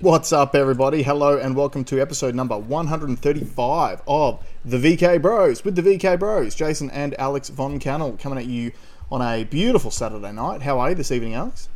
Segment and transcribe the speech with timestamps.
[0.00, 1.02] What's up, everybody?
[1.02, 6.54] Hello, and welcome to episode number 135 of the VK Bros with the VK Bros,
[6.54, 8.72] Jason and Alex Von Cannell coming at you
[9.10, 10.60] on a beautiful Saturday night.
[10.60, 11.70] How are you this evening, Alex?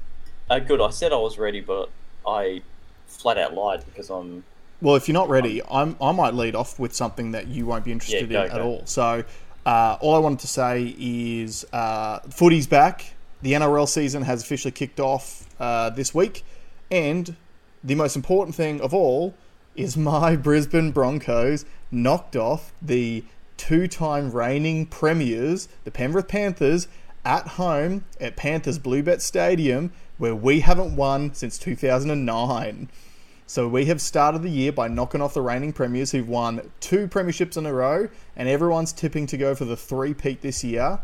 [0.51, 0.83] Uh, good.
[0.83, 1.89] I said I was ready, but
[2.27, 2.61] I
[3.07, 4.45] flat out lied because I'm.
[4.83, 7.87] Well, if you're not ready, I'm, I might lead off with something that you won't
[7.87, 8.65] be interested Yeah, go, in at go.
[8.65, 8.83] all.
[8.87, 9.25] So,
[9.65, 13.15] uh, all I wanted to say is uh, footy's back.
[13.41, 16.45] The NRL season has officially kicked off uh, this week,
[16.91, 17.35] and
[17.83, 19.35] the most important thing of all
[19.75, 23.25] is my Brisbane Broncos knocked off the
[23.57, 26.89] two-time reigning premiers, the Penrith Panthers,
[27.25, 32.89] at home at Panthers Bluebet Stadium, where we haven't won since 2009.
[33.47, 37.09] So we have started the year by knocking off the reigning premiers who've won two
[37.09, 41.01] premierships in a row, and everyone's tipping to go for the three-peat this year.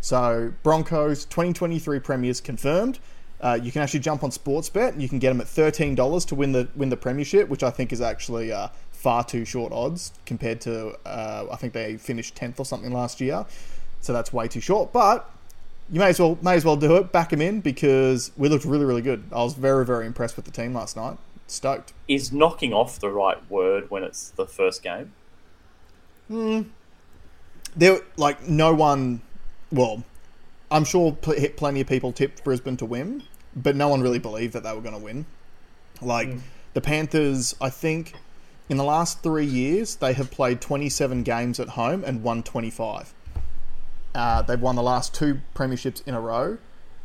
[0.00, 3.00] So Broncos 2023 premiers confirmed.
[3.40, 4.92] Uh, you can actually jump on Sportsbet.
[4.92, 7.62] and You can get them at thirteen dollars to win the win the premiership, which
[7.62, 11.96] I think is actually uh, far too short odds compared to uh, I think they
[11.96, 13.46] finished tenth or something last year.
[14.00, 14.92] So that's way too short.
[14.92, 15.30] But
[15.90, 17.12] you may as well may as well do it.
[17.12, 19.24] Back them in because we looked really really good.
[19.32, 21.16] I was very very impressed with the team last night.
[21.46, 21.94] Stoked.
[22.08, 25.12] Is knocking off the right word when it's the first game?
[27.76, 29.20] there like no one
[29.72, 30.02] well
[30.70, 33.22] i'm sure pl- plenty of people tipped brisbane to win
[33.54, 35.26] but no one really believed that they were going to win.
[36.00, 36.30] Like
[36.74, 38.14] the panthers i think
[38.68, 43.14] in the last three years they have played 27 games at home and won 25
[44.14, 46.58] uh, they've won the last two premierships in a row.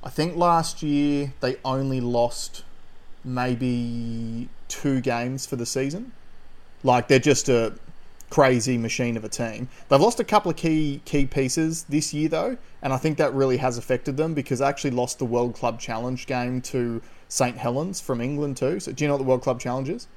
[0.03, 2.63] I think last year they only lost
[3.23, 6.11] maybe two games for the season.
[6.83, 7.73] Like they're just a
[8.33, 9.69] crazy machine of a team.
[9.89, 13.31] They've lost a couple of key key pieces this year though, and I think that
[13.33, 17.55] really has affected them because they actually lost the World Club Challenge game to St
[17.57, 18.79] Helens from England too.
[18.79, 20.07] So do you know what the World Club Challenge is?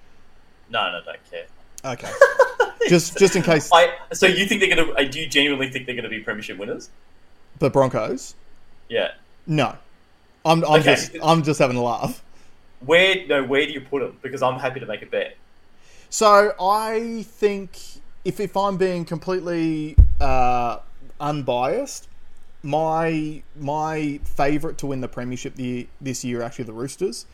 [0.70, 1.46] No, no, don't care.
[1.92, 2.10] Okay.
[2.88, 3.94] just just in case I.
[4.14, 4.92] So you think they're gonna?
[4.92, 6.88] uh, Do you genuinely think they're gonna be premiership winners?
[7.58, 8.34] the Broncos.
[8.88, 9.12] Yeah.
[9.46, 9.76] No.
[10.44, 10.94] I'm, I'm Okay.
[10.94, 12.22] just I'm just having a laugh.
[12.80, 13.26] Where?
[13.26, 13.44] No.
[13.44, 14.16] Where do you put them?
[14.22, 15.36] Because I'm happy to make a bet.
[16.08, 17.78] So I think
[18.26, 20.78] if if I'm being completely uh,
[21.20, 22.08] unbiased,
[22.64, 27.26] my my favourite to win the premiership the, this year actually the Roosters.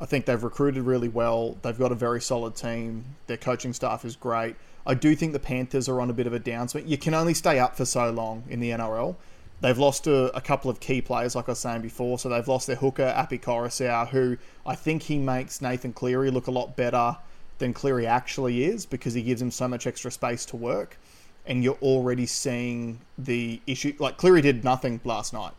[0.00, 1.58] I think they've recruited really well.
[1.60, 3.04] They've got a very solid team.
[3.26, 4.56] Their coaching staff is great.
[4.86, 6.88] I do think the Panthers are on a bit of a downswing.
[6.88, 9.14] You can only stay up for so long in the NRL.
[9.60, 12.18] They've lost a, a couple of key players, like I was saying before.
[12.18, 16.46] So they've lost their hooker, Api Koroisau, who I think he makes Nathan Cleary look
[16.46, 17.18] a lot better
[17.62, 20.98] than Cleary actually is because he gives him so much extra space to work.
[21.46, 23.94] And you're already seeing the issue.
[23.98, 25.52] Like Cleary did nothing last night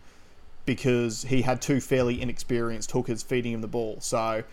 [0.66, 3.98] because he had two fairly inexperienced hookers feeding him the ball.
[4.00, 4.44] So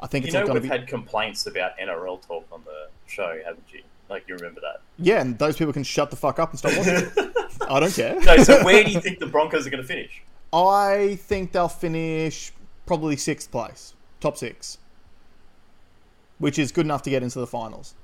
[0.00, 0.78] I think You it's know going we've to be.
[0.78, 3.82] had complaints about NRL talk on the show, haven't you?
[4.10, 4.80] Like you remember that?
[4.98, 7.32] Yeah, and those people can shut the fuck up and stop watching.
[7.68, 8.20] I don't care.
[8.24, 8.36] no.
[8.42, 10.22] So where do you think the Broncos are going to finish?
[10.52, 12.52] I think they'll finish
[12.86, 14.78] probably sixth place, top six,
[16.38, 17.94] which is good enough to get into the finals.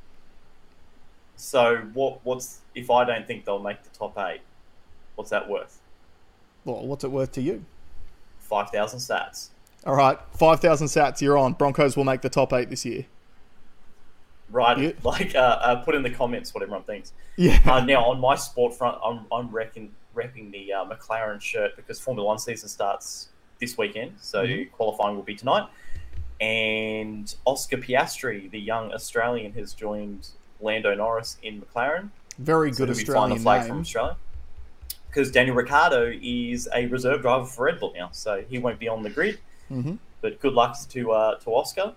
[1.36, 2.20] So what?
[2.24, 4.40] What's if I don't think they'll make the top eight?
[5.14, 5.80] What's that worth?
[6.64, 7.64] Well, what's it worth to you?
[8.40, 9.50] Five thousand sats.
[9.86, 11.20] All right, five thousand sats.
[11.20, 11.52] You're on.
[11.52, 13.06] Broncos will make the top eight this year.
[14.50, 17.12] Right, like uh, uh, put in the comments what everyone thinks.
[17.36, 17.60] Yeah.
[17.66, 22.00] Uh, now on my sport front, I'm I'm repping repping the uh, McLaren shirt because
[22.00, 23.28] Formula One season starts
[23.60, 24.72] this weekend, so Mhm.
[24.72, 25.68] qualifying will be tonight.
[26.40, 30.28] And Oscar Piastri, the young Australian, has joined
[30.60, 32.10] Lando Norris in McLaren.
[32.38, 33.68] Very So good he'll flying the Australian flag name.
[33.70, 34.16] from Australia.
[35.08, 38.88] Because Daniel Ricciardo is a reserve driver for Red Bull now, so he won't be
[38.88, 39.38] on the grid.
[39.68, 41.94] hmm But good luck to uh, to Oscar,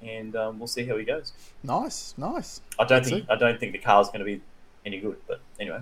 [0.00, 1.32] and um, we'll see how he goes.
[1.62, 2.60] Nice, nice.
[2.78, 4.40] I don't That's think I don't think the car's going to be
[4.86, 5.80] any good, but anyway,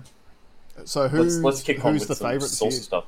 [0.85, 2.83] So who's let's let's kick on with the some favourite this saucy year?
[2.83, 3.05] stuff.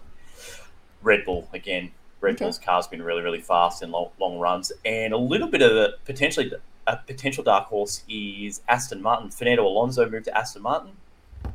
[1.02, 1.92] Red Bull again.
[2.24, 2.46] Red Okay.
[2.46, 5.76] Bull's car's been really really fast in long, long runs, and a little bit of
[5.76, 6.52] a potentially
[6.88, 9.30] a potential dark horse is Aston Martin.
[9.30, 10.92] Fernando Alonso moved to Aston Martin.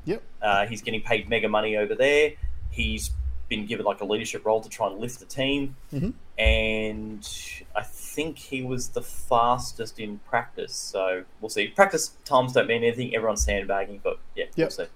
[0.05, 0.23] Yep.
[0.41, 2.33] Uh, he's getting paid mega money over there.
[2.71, 3.11] He's
[3.49, 6.13] been given like a leadership role to try and lift the team, Mhm.
[6.39, 7.27] and
[7.75, 10.75] I think he was the fastest in practice.
[10.75, 11.69] So we'll see.
[11.69, 13.15] Practice times don't mean anything.
[13.15, 14.69] Everyone's sandbagging, but yeah, Yep.
[14.79, 14.93] we'll see.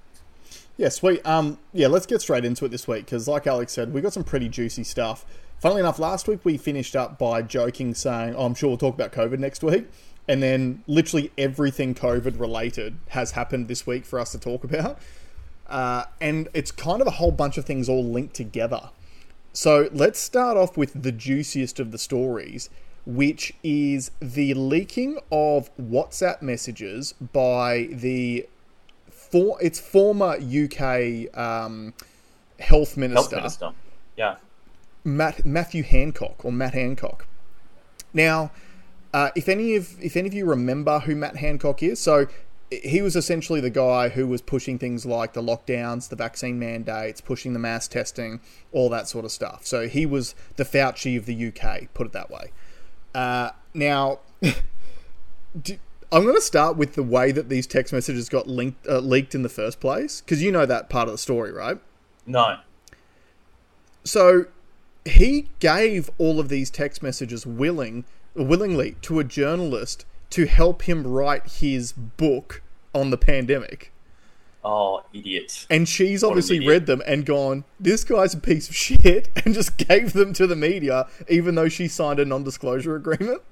[0.77, 1.25] Yeah, sweet.
[1.27, 4.13] Um, yeah, let's get straight into it this week because, like Alex said, we got
[4.13, 5.25] some pretty juicy stuff.
[5.63, 8.97] Funnily enough, last week we finished up by joking, saying, oh, "I'm sure we'll talk
[8.97, 9.87] about COVID next week,"
[10.27, 14.99] and then literally everything COVID related has happened this week for us to talk about,
[15.69, 18.91] uh, and it's kind of a whole bunch of things all linked together.
[19.53, 22.69] So let's start off with the juiciest of the stories,
[23.07, 28.49] which is the leaking of WhatsApp messages by the
[29.13, 31.95] for its former UK um,
[32.59, 33.71] health minister, Health minister.
[34.17, 34.37] Yeah.
[35.05, 37.27] Matt, Matthew Hancock or Matt Hancock.
[38.13, 38.53] Now,
[39.13, 42.27] uh, if any of if any of you remember who Matt Hancock is, so
[42.71, 47.21] he was essentially the guy who was pushing things like the lockdowns, the vaccine mandates,
[47.21, 48.41] pushing the mass testing,
[48.73, 49.67] all that sort of stuff.
[49.67, 52.53] So he was the Fauci of the UK, put it that way.
[53.15, 54.21] Uh, now,
[55.63, 55.77] do,
[56.11, 59.35] I'm going to start with the way that these text messages got linked, uh, leaked
[59.35, 61.79] in the first place, because you know that part of the story, right?
[62.27, 62.59] No.
[64.05, 64.47] So
[65.05, 68.05] he gave all of these text messages willing,
[68.35, 72.63] willingly to a journalist to help him write his book
[72.95, 73.93] on the pandemic.
[74.65, 75.67] Oh, idiot.
[75.69, 79.55] And she's What obviously read them and gone, this guy's a piece of shit, and
[79.55, 83.43] just gave them to the media, even though she signed a non disclosure agreement.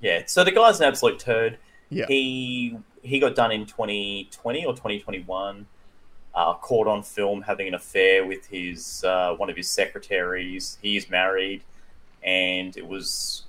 [0.00, 0.22] Yeah.
[0.26, 1.58] So the guy's an absolute turd.
[1.90, 2.06] Yeah.
[2.06, 5.66] He he got done in 2020 or 2021.
[6.38, 10.78] Uh, caught on film having an affair with his uh, one of his secretaries.
[10.80, 11.62] He is married,
[12.22, 13.42] and it was.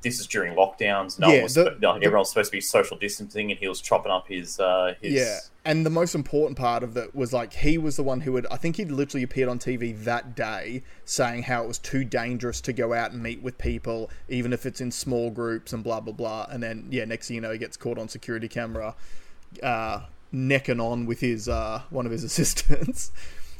[0.00, 1.18] This is during lockdowns.
[1.18, 3.68] No, Yeah, one was, the- the- everyone was supposed to be social distancing, and he
[3.68, 5.12] was chopping up his uh, his.
[5.12, 5.38] Yeah.
[5.64, 8.46] And the most important part of that was like he was the one who had
[8.50, 12.60] I think he'd literally appeared on TV that day saying how it was too dangerous
[12.62, 16.00] to go out and meet with people, even if it's in small groups and blah
[16.00, 16.46] blah blah.
[16.50, 18.96] And then yeah, next thing you know he gets caught on security camera,
[19.62, 20.00] uh,
[20.32, 23.12] necking on with his uh, one of his assistants.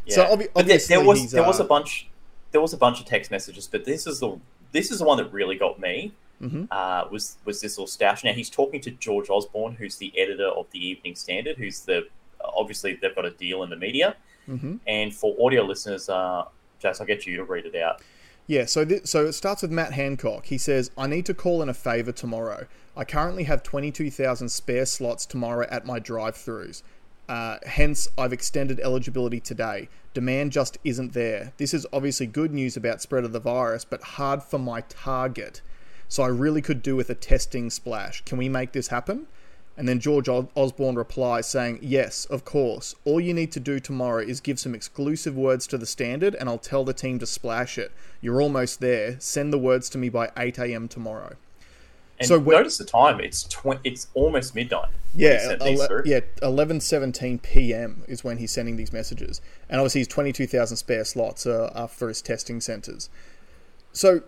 [0.06, 0.14] Yeah.
[0.16, 2.08] So obvi- But there, obviously there was there was uh, a bunch
[2.50, 4.38] there was a bunch of text messages, but this is the
[4.72, 6.12] this is the one that really got me.
[6.40, 6.66] Mhm.
[6.70, 8.24] Uh, was was this little stash?
[8.24, 12.08] Now he's talking to George Osborne, who's the editor of the Evening Standard, who's the
[12.44, 14.16] obviously they've got a deal in the media.
[14.48, 14.80] Mhm.
[14.88, 16.44] And for audio listeners, uh,
[16.80, 18.02] Jas, I'll get you to read it out.
[18.46, 20.46] Yeah, so th- so it starts with Matt Hancock.
[20.46, 22.66] He says, "I need to call in a favor tomorrow.
[22.96, 26.82] I currently have 22,000 spare slots tomorrow at my drive-throughs.
[27.28, 29.88] Uh, hence, I've extended eligibility today.
[30.12, 31.52] Demand just isn't there.
[31.56, 35.62] This is obviously good news about spread of the virus, but hard for my target.
[36.08, 38.22] So I really could do with a testing splash.
[38.24, 39.28] Can we make this happen?"
[39.76, 42.94] And then George Osborne replies saying, Yes, of course.
[43.04, 46.48] All you need to do tomorrow is give some exclusive words to the standard, and
[46.48, 47.90] I'll tell the team to splash it.
[48.20, 49.18] You're almost there.
[49.18, 50.88] Send the words to me by 8 a.m.
[50.88, 51.36] tomorrow.
[52.18, 54.90] And So notice the time; it's tw- it's almost midnight.
[55.14, 58.04] Yeah, ele- yeah, 11:17 p.m.
[58.06, 62.08] is when he's sending these messages, and obviously his 22,000 spare slots are, are for
[62.08, 63.10] his testing centers.
[63.92, 64.22] So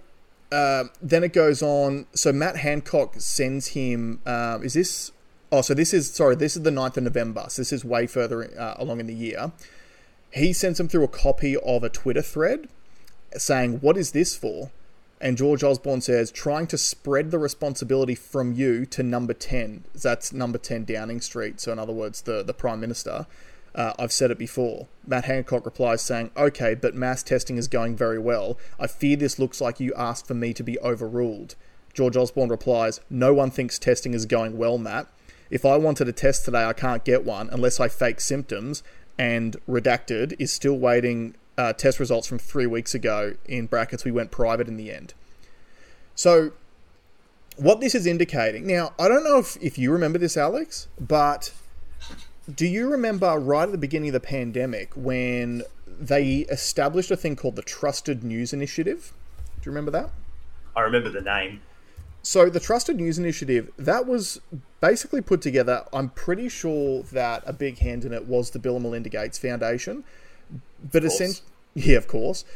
[0.50, 2.06] uh, then it goes on.
[2.14, 4.20] So Matt Hancock sends him.
[4.26, 5.12] Um, is this?
[5.54, 6.34] Oh, so this is sorry.
[6.34, 7.44] This is the 9th of November.
[7.48, 9.52] So this is way further uh, along in the year.
[10.32, 12.68] He sends him through a copy of a Twitter thread
[13.36, 14.72] saying, "What is this for?"
[15.20, 19.84] And George Osborne says, trying to spread the responsibility from you to number 10.
[19.94, 21.60] That's number 10 Downing Street.
[21.60, 23.26] So, in other words, the, the Prime Minister.
[23.76, 24.88] Uh, I've said it before.
[25.06, 28.58] Matt Hancock replies saying, Okay, but mass testing is going very well.
[28.78, 31.54] I fear this looks like you asked for me to be overruled.
[31.94, 35.06] George Osborne replies, No one thinks testing is going well, Matt.
[35.50, 38.82] If I wanted a test today, I can't get one unless I fake symptoms.
[39.18, 43.34] And redacted is still waiting uh, test results from three weeks ago.
[43.46, 45.14] In brackets, we went private in the end.
[46.14, 46.52] So,
[47.56, 51.52] what this is indicating now, I don't know if, if you remember this, Alex, but
[52.52, 57.36] do you remember right at the beginning of the pandemic when they established a thing
[57.36, 59.12] called the Trusted News Initiative?
[59.60, 60.10] Do you remember that?
[60.76, 61.60] I remember the name.
[62.24, 64.40] So the Trusted News Initiative that was
[64.80, 65.84] basically put together.
[65.92, 69.38] I'm pretty sure that a big hand in it was the Bill and Melinda Gates
[69.38, 70.04] Foundation,
[70.90, 72.46] but essentially, yeah, of course.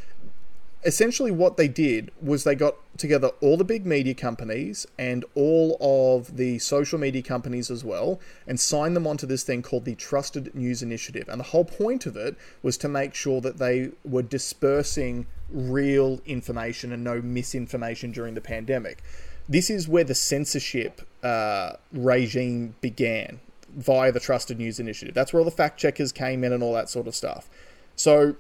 [0.87, 5.76] Essentially, what they did was they got together all the big media companies and all
[5.80, 9.96] of the social media companies as well, and signed them onto this thing called the
[9.96, 11.28] Trusted News Initiative.
[11.28, 16.20] And the whole point of it was to make sure that they were dispersing real
[16.25, 19.02] information and no misinformation during the pandemic
[19.49, 23.40] this is where the censorship uh, regime began
[23.75, 25.14] via the Trusted News Initiative.
[25.14, 27.49] That's where all the fact checkers came in and all that sort of stuff.
[27.97, 28.37] So,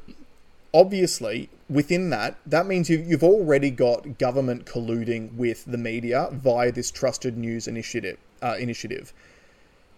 [0.72, 6.72] obviously, within that, that means you, you've already got government colluding with the media via
[6.72, 8.18] this Trusted News Initiative.
[8.40, 9.12] Uh, initiative.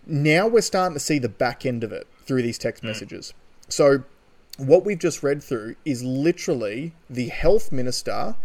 [0.06, 3.34] Now we're starting to see the back end of it through these text messages.
[3.68, 4.04] So,
[4.56, 8.36] what we've just read through is literally the health minister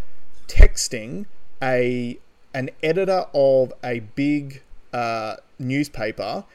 [0.47, 1.27] texting
[1.63, 2.19] a
[2.55, 6.45] an editor of a big uh, newspaper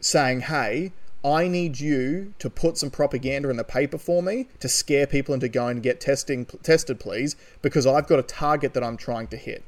[0.00, 4.68] saying, "Hey, I need you to put some propaganda in the paper for me to
[4.68, 8.82] scare people into going to get testing tested, please, because I've got a target that
[8.82, 9.62] I'm trying to hit."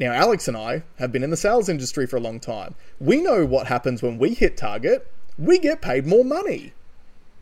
[0.00, 2.74] Now, Alex and I have been in the sales industry for a long time.
[2.98, 5.06] We know what happens when we hit target.
[5.38, 6.72] We get paid more money.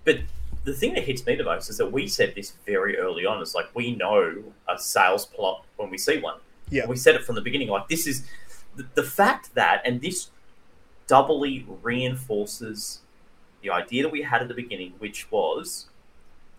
[0.04, 0.20] But
[0.64, 3.40] the thing that hits me the most is that we said this very early on.
[3.40, 6.38] It's like we know a sales plot when we see one.
[6.74, 6.86] Yeah.
[6.86, 7.68] We said it from the beginning.
[7.68, 8.24] Like this is
[8.76, 10.30] the, the fact that, and this
[11.06, 13.00] doubly reinforces
[13.62, 15.86] the idea that we had at the beginning, which was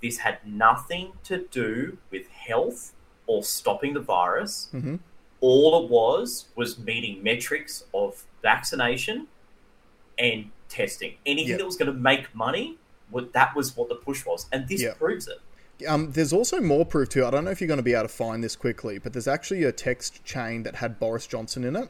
[0.01, 2.93] this had nothing to do with health
[3.27, 4.69] or stopping the virus.
[4.74, 4.95] Mm-hmm.
[5.41, 9.27] All it was was meeting metrics of vaccination
[10.17, 11.15] and testing.
[11.25, 11.57] Anything Yeah.
[11.57, 12.77] that was going to make money,
[13.10, 14.93] what that was what the push was, and this Yeah.
[14.93, 15.39] proves it.
[15.88, 17.25] Um, there's also more proof too.
[17.25, 19.27] I don't know if you're going to be able to find this quickly, but there's
[19.27, 21.89] actually a text chain that had Boris Johnson in it,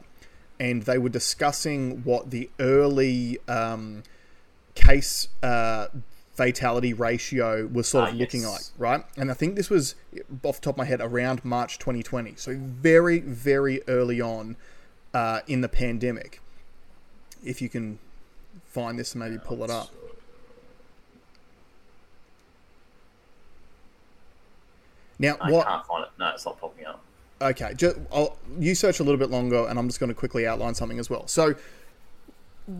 [0.58, 4.02] and they were discussing what the early um,
[4.74, 5.86] case uh,
[6.34, 8.50] fatality ratio was sort Ah, of looking yes.
[8.50, 9.04] like, right?
[9.16, 9.94] And I think this was
[10.42, 14.56] off the top of my head around March 2020, so very, very early on
[15.14, 16.40] uh, in the pandemic.
[17.44, 17.98] If you can
[18.64, 19.90] find this, and maybe pull it up.
[25.18, 25.66] Now, I what?
[25.66, 26.10] can't find it.
[26.18, 27.02] No, it's not popping up.
[27.40, 30.46] Okay, just, I'll, you search a little bit longer, and I'm just going to quickly
[30.46, 31.26] outline something as well.
[31.26, 31.54] So,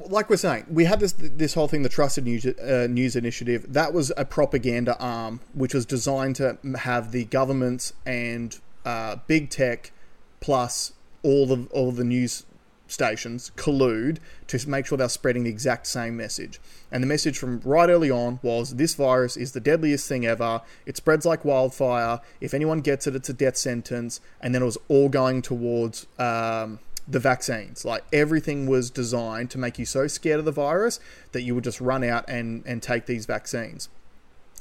[0.08, 3.66] like we're saying, we had this this whole thing, the Trusted News uh, News Initiative.
[3.72, 9.50] That was a propaganda arm, which was designed to have the governments and uh, big
[9.50, 9.92] tech,
[10.40, 12.45] plus all the all the news
[12.88, 16.60] stations collude to make sure they're spreading the exact same message.
[16.90, 20.62] And the message from right early on was this virus is the deadliest thing ever.
[20.84, 22.20] It spreads like wildfire.
[22.40, 24.20] If anyone gets it, it's a death sentence.
[24.40, 26.78] And then it was all going towards um,
[27.08, 27.84] the vaccines.
[27.84, 31.00] Like everything was designed to make you so scared of the virus
[31.32, 33.88] that you would just run out and, and take these vaccines.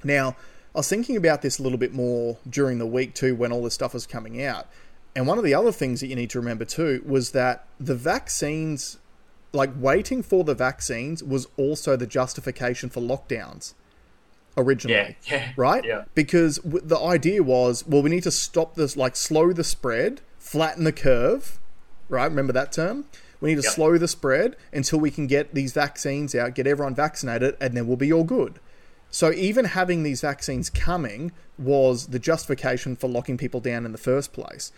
[0.04, 0.36] Now,
[0.76, 3.64] I was thinking about this a little bit more during the week too when all
[3.64, 4.68] this stuff was coming out.
[5.16, 7.96] And one of the other things that you need to remember too was that the
[7.96, 8.98] vaccines,
[9.54, 13.74] like waiting for the vaccines, was also the justification for lockdowns
[14.58, 15.18] originally.
[15.24, 15.84] Yeah, yeah, Right?
[15.86, 16.04] yeah.
[16.16, 20.22] Because w- the idea was, well, we need to stop this, like slow the spread,
[20.38, 21.60] flatten the curve,
[22.10, 22.26] right?
[22.26, 23.06] Remember that term?
[23.42, 23.74] We need to Yep.
[23.74, 27.86] slow the spread until we can get these vaccines out, get everyone vaccinated, and then
[27.88, 28.60] we'll be all good.
[29.12, 33.98] So even having these vaccines coming was the justification for locking people down in the
[33.98, 34.72] first place.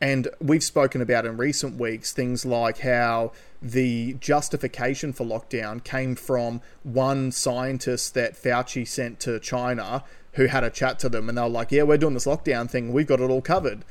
[0.00, 3.32] And we've spoken about in recent weeks things like how
[3.62, 10.64] the justification for lockdown came from one scientist that Fauci sent to China who had
[10.64, 13.06] a chat to them and they were like, Yeah, we're doing this lockdown thing, we've
[13.06, 13.84] got it all covered.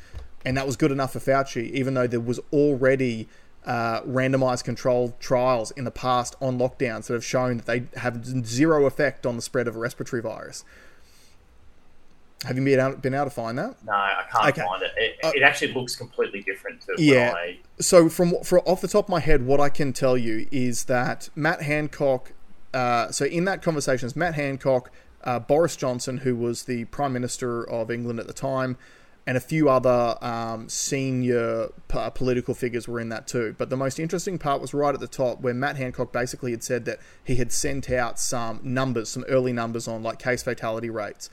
[0.45, 3.29] And that was good enough for Fauci, even though there was already
[3.65, 8.25] uh, randomized controlled trials in the past on lockdowns that have shown that they have
[8.45, 10.65] zero effect on the spread of a respiratory virus.
[12.45, 13.75] Have you been able, been able to find that?
[13.85, 14.61] No, I can't Okay.
[14.65, 14.91] find it.
[14.97, 17.33] It, Uh, it actually looks completely different to Yeah.
[17.35, 17.59] I.
[17.79, 20.85] so from for off the top of my head, what I can tell you is
[20.85, 22.31] that Matt Hancock.
[22.73, 24.89] Uh, so in that conversation, it's Matt Hancock,
[25.23, 28.77] uh, Boris Johnson, who was the Prime Minister of England at the time,
[29.25, 33.55] and a few other um, senior p- political figures were in that too.
[33.57, 36.63] But the most interesting part was right at the top, where Matt Hancock basically had
[36.63, 40.89] said that he had sent out some numbers, some early numbers on like case fatality
[40.89, 41.29] rates,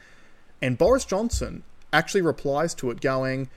[0.62, 1.62] and Boris Johnson
[1.92, 3.48] actually replies to it, going.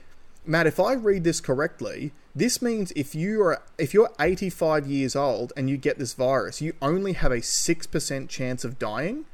[0.46, 5.16] Matt, if I read this correctly, this means if you are if you're 85 years
[5.16, 9.24] old and you get this virus, you only have a 6% chance of dying.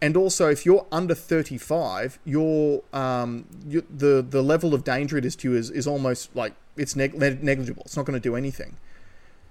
[0.00, 5.24] And also, if you're under 35, your um, you, the the level of danger it
[5.24, 7.82] is to you is, is almost like it's neg- neg- negligible.
[7.84, 8.76] It's not going to do anything.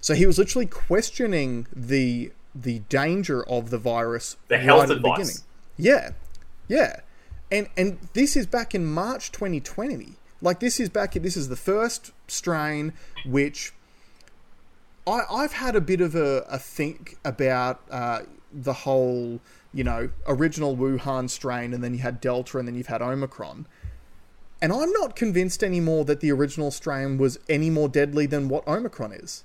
[0.00, 5.18] So he was literally questioning the the danger of the virus The health the advice.
[5.18, 5.36] beginning.
[5.76, 6.10] Yeah,
[6.66, 7.00] yeah,
[7.50, 10.14] and and this is back in March 2020.
[10.40, 11.14] Like this is back.
[11.14, 12.92] This is the first strain
[13.24, 13.72] which
[15.06, 18.20] I I've had a bit of a, a think about uh,
[18.52, 19.40] the whole
[19.72, 23.66] you know original Wuhan strain, and then you had Delta, and then you've had Omicron.
[24.60, 28.66] And I'm not convinced anymore that the original strain was any more deadly than what
[28.66, 29.44] Omicron is.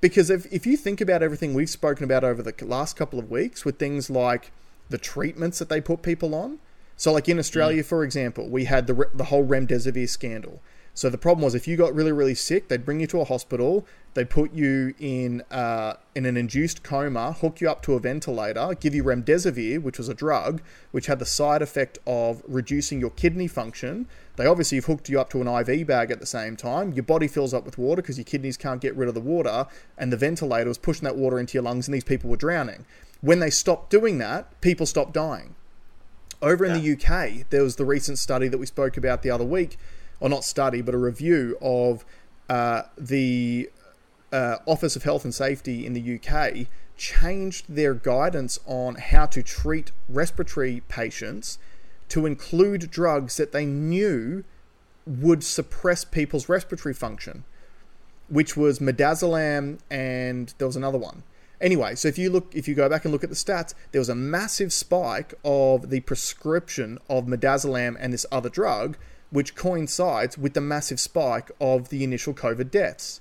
[0.00, 3.32] Because if, if you think about everything we've spoken about over the last couple of
[3.32, 4.52] weeks with things like
[4.92, 6.60] the treatments that they put people on.
[7.02, 10.62] So, like in Australia, for example, we had the, the whole remdesivir scandal.
[10.94, 13.24] So the problem was if you got really, really sick, they'd bring you to a
[13.24, 17.98] hospital, they'd put you in uh, in an induced coma, hook you up to a
[17.98, 23.00] ventilator, give you remdesivir, which was a drug, which had the side effect of reducing
[23.00, 24.06] your kidney function.
[24.36, 26.92] They obviously have hooked you up to an IV bag at the same time.
[26.92, 29.66] Your body fills up with water because your kidneys can't get rid of the water,
[29.98, 32.86] and the ventilator was pushing that water into your lungs, and these people were drowning.
[33.22, 35.56] When they stopped doing that, people stopped dying.
[36.42, 39.44] Over in the UK, there was the recent study that we spoke about the other
[39.44, 39.78] week,
[40.18, 42.04] or not study, but a review of
[42.50, 43.70] uh, the
[44.32, 49.42] uh, Office of Health and Safety in the UK changed their guidance on how to
[49.42, 51.58] treat respiratory patients
[52.08, 54.44] to include drugs that they knew
[55.06, 57.44] would suppress people's respiratory function,
[58.28, 61.22] which was midazolam and there was another one.
[61.62, 64.00] Anyway, so if you look, if you go back and look at the stats, there
[64.00, 68.98] was a massive spike of the prescription of midazolam and this other drug,
[69.30, 73.20] which coincides with the massive spike of the initial COVID deaths.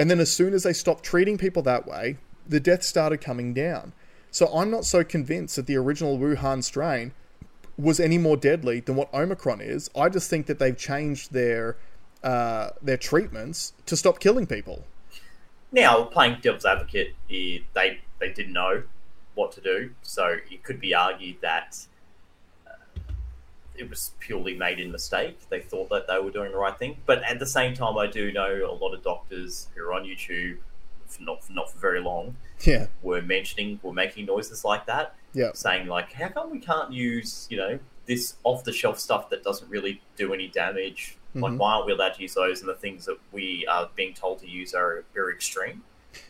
[0.00, 3.54] And then as soon as they stopped treating people that way, the deaths started coming
[3.54, 3.92] down.
[4.32, 7.12] So I'm not so convinced that the original Wuhan strain
[7.76, 9.88] was any more deadly than what Omicron is.
[9.96, 11.76] I just think that they've changed their
[12.24, 14.84] uh, their treatments to stop killing people.
[15.70, 18.82] Now, playing devil's advocate, they they didn't know
[19.34, 21.78] what to do, so it could be argued that
[22.66, 22.72] uh,
[23.76, 25.38] it was purely made in mistake.
[25.50, 28.06] They thought that they were doing the right thing, but at the same time, I
[28.06, 30.58] do know a lot of doctors who are on YouTube,
[31.06, 35.14] for not for not for very long, Yeah, were mentioning were making noises like that,
[35.34, 39.28] yeah, saying like, "How come we can't use you know this off the shelf stuff
[39.28, 41.17] that doesn't really do any damage?
[41.34, 41.58] Like, Mhm.
[41.58, 42.60] why aren't we allowed to use those?
[42.60, 45.82] And the things that we are being told to use are very extreme."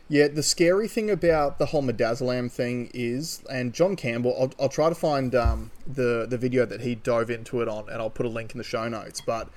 [0.08, 0.26] yeah.
[0.28, 4.88] The scary thing about the whole midazolam thing is, and John Campbell, I'll, I'll try
[4.88, 8.26] to find um, the the video that he dove into it on, and I'll put
[8.26, 9.20] a link in the show notes.
[9.20, 9.48] But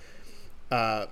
[0.70, 1.08] uh,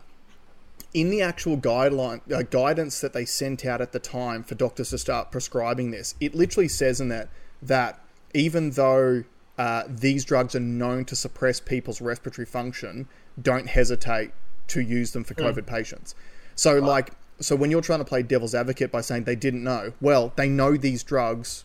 [0.94, 4.92] in the actual guideline uh, guidance that they sent out at the time for doctors
[4.92, 7.30] to start prescribing this, it literally says in that
[7.62, 8.00] that
[8.34, 9.24] even though
[9.58, 13.08] uh, these drugs are known to suppress people's respiratory function,
[13.42, 14.32] don't hesitate
[14.68, 16.16] to use them for COVID patients.
[16.56, 19.94] So, like, so when you're trying to play devil's advocate by saying they didn't know,
[20.02, 21.64] well, they know these drugs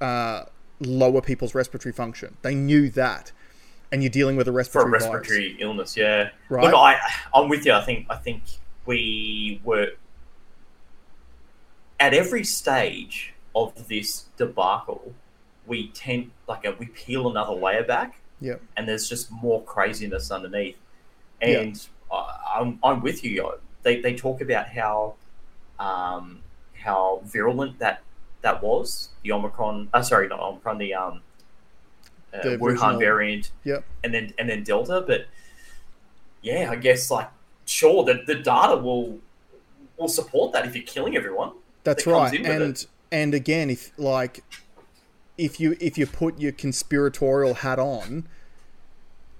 [0.00, 0.44] uh,
[0.80, 2.36] lower people's respiratory function.
[2.42, 3.32] They knew that,
[3.90, 5.56] and you're dealing with a for a respiratory, virus.
[5.58, 5.96] illness.
[5.96, 6.64] Yeah, Right.
[6.64, 6.98] Look, I
[7.34, 7.72] I'm with you.
[7.72, 8.42] I think I think
[8.84, 9.92] we were
[11.98, 15.14] at every stage of this debacle.
[15.66, 20.30] We tend like a, we peel another layer back, Yeah, and there's just more craziness
[20.30, 20.76] underneath.
[21.40, 21.60] Yeah.
[21.60, 23.52] And I, I'm I'm with you.
[23.82, 25.14] They they talk about how
[25.78, 26.40] um,
[26.74, 28.02] how virulent that
[28.42, 29.88] that was the Omicron.
[29.92, 30.78] Uh, sorry, not Omicron.
[30.78, 31.20] The um,
[32.32, 33.84] uh, The Wuhan original- variant Yep.
[34.04, 35.04] and then and then Delta.
[35.06, 35.26] But
[36.42, 37.28] yeah, I guess like
[37.66, 39.18] sure that the data will
[39.96, 41.52] will support that if you're killing everyone.
[41.84, 42.44] That's that right.
[42.46, 44.42] And and again, if like
[45.38, 48.26] if you if you put your conspiratorial hat on,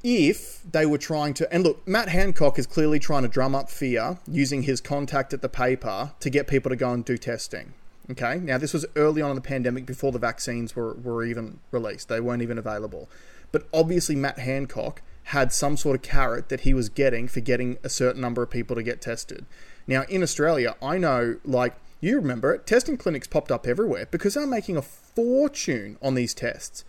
[0.09, 3.69] if they were trying to and look, Matt Hancock is clearly trying to drum up
[3.69, 7.75] fear using his contact at the paper to get people to go and do testing.
[8.09, 11.59] Okay, now this was early on in the pandemic before the vaccines were, were even
[11.73, 12.09] released.
[12.09, 13.09] They weren't even available.
[13.51, 17.77] But obviously, Matt Hancock had some sort of carrot that he was getting for getting
[17.83, 19.45] a certain number of people to get tested.
[19.89, 24.35] Now, in Australia, I know, like, you remember it, testing clinics popped up everywhere because
[24.35, 26.85] they're making a fortune on these tests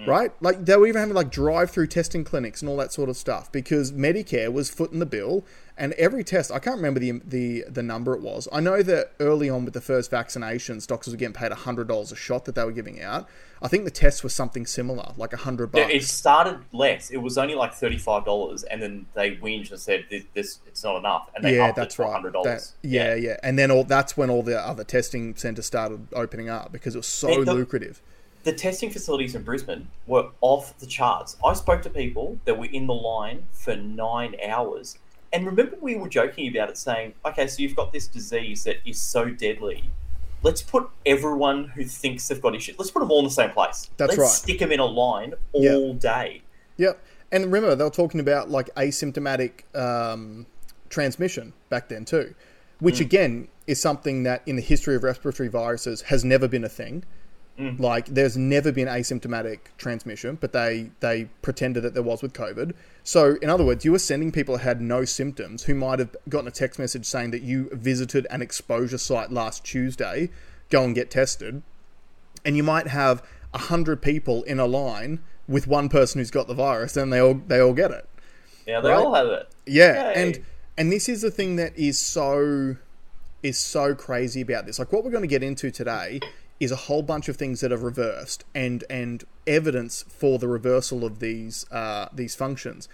[0.00, 0.06] Mm.
[0.06, 0.32] right?
[0.40, 3.50] Like they were even having like drive-through testing clinics and all that sort of stuff
[3.52, 5.44] because Medicare was footing the bill,
[5.76, 8.48] and every test I can't remember the the the number it was.
[8.52, 12.12] I know that early on with the first vaccinations, doctors were getting paid hundred dollars
[12.12, 13.28] a shot that they were giving out.
[13.62, 15.94] I think the test was something similar, like a hundred Yeah, bucks.
[15.94, 17.10] It started less.
[17.10, 20.58] It was only like thirty five dollars, and then they whinged and said this, this
[20.66, 22.12] it's not enough, and they yeah, upped that's it to right.
[22.12, 22.74] hundred dollars.
[22.82, 26.72] yeah, yeah, and then all that's when all the other testing centers started opening up
[26.72, 28.00] because it was so the- lucrative.
[28.00, 28.02] the
[28.44, 31.36] testing facilities in Brisbane were off the charts.
[31.44, 34.98] I spoke to people that were in the line for nine hours.
[35.32, 38.76] And remember, we were joking about it, saying, okay, so you've got this disease that
[38.84, 39.90] is so deadly.
[40.42, 43.50] Let's put everyone who thinks they've got issues, let's put them all in the same
[43.50, 43.90] place.
[43.98, 44.28] That's let's right.
[44.28, 46.42] stick them in a line all day.
[46.78, 46.98] Yep.
[47.30, 50.46] And remember, they were talking about like asymptomatic um,
[50.88, 52.34] transmission back then too,
[52.80, 53.04] which Hmm.
[53.04, 57.04] again is something that in the history of respiratory viruses has never been a thing.
[57.60, 57.82] Hmm.
[57.82, 62.72] Like, there's never been asymptomatic transmission, but they they pretended that there was with COVID.
[63.04, 66.14] So, in other words, you were sending people who had no symptoms who might have
[66.28, 70.30] gotten a text message saying that you visited an exposure site last Tuesday,
[70.70, 71.62] go and get tested
[72.44, 76.46] and you might have a hundred people in a line with one person who's got
[76.46, 78.08] the virus, and they all they all get it.
[78.66, 78.96] Yeah, they Right.
[79.04, 79.48] all have it.
[79.66, 80.14] Yeah, Yay.
[80.14, 80.44] and
[80.78, 82.76] and this is the thing that is so
[83.42, 84.78] is so crazy about this.
[84.78, 86.20] Like what we're going to get into today
[86.60, 91.04] is a whole bunch of things that are reversed and and evidence for the reversal
[91.04, 92.88] of these uh, these functions.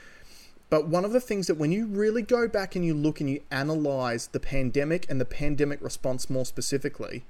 [0.70, 3.30] But one of the things that when you really go back and you look and
[3.30, 7.24] you analyze the pandemic and the pandemic response more specifically,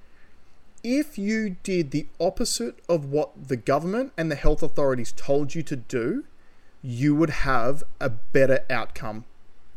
[0.82, 5.62] if you did the opposite of what the government and the health authorities told you
[5.64, 6.24] to do,
[6.82, 9.24] you would have a better outcome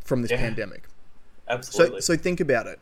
[0.05, 0.37] from this Yeah.
[0.37, 0.83] pandemic.
[1.47, 1.99] absolutely.
[2.01, 2.79] So, so think about it.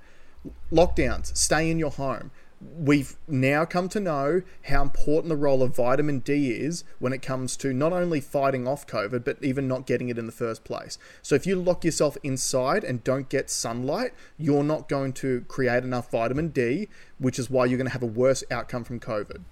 [0.71, 2.31] Lockdowns, stay in your home.
[2.59, 7.21] We've now come to know how important the role of vitamin D is when it
[7.21, 10.63] comes to not only fighting off COVID, but even not getting it in the first
[10.63, 10.97] place.
[11.21, 15.83] So, if you lock yourself inside and don't get sunlight, you're not going to create
[15.83, 16.89] enough vitamin D,
[17.19, 19.43] which is why you're going to have a worse outcome from COVID.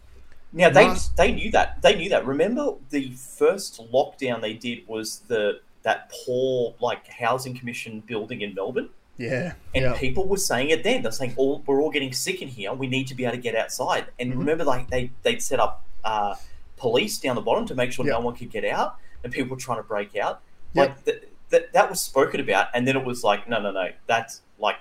[0.55, 2.25] Now they they knew that they knew that.
[2.25, 8.53] Remember the first lockdown they did was the that poor like housing commission building in
[8.55, 8.89] Melbourne.
[9.17, 9.97] Yeah, and yeah.
[9.97, 11.01] people were saying it then.
[11.01, 12.73] They're saying, "All we're all getting sick in here.
[12.73, 14.39] We need to be able to get outside." And mm-hmm.
[14.39, 16.35] remember, like they they'd set up uh,
[16.75, 19.61] police down the bottom to make sure no one could get out, and people were
[19.61, 20.41] trying to break out.
[20.73, 23.89] Like th- th- that was spoken about, and then it was like, "No, no, no.
[24.05, 24.77] That's like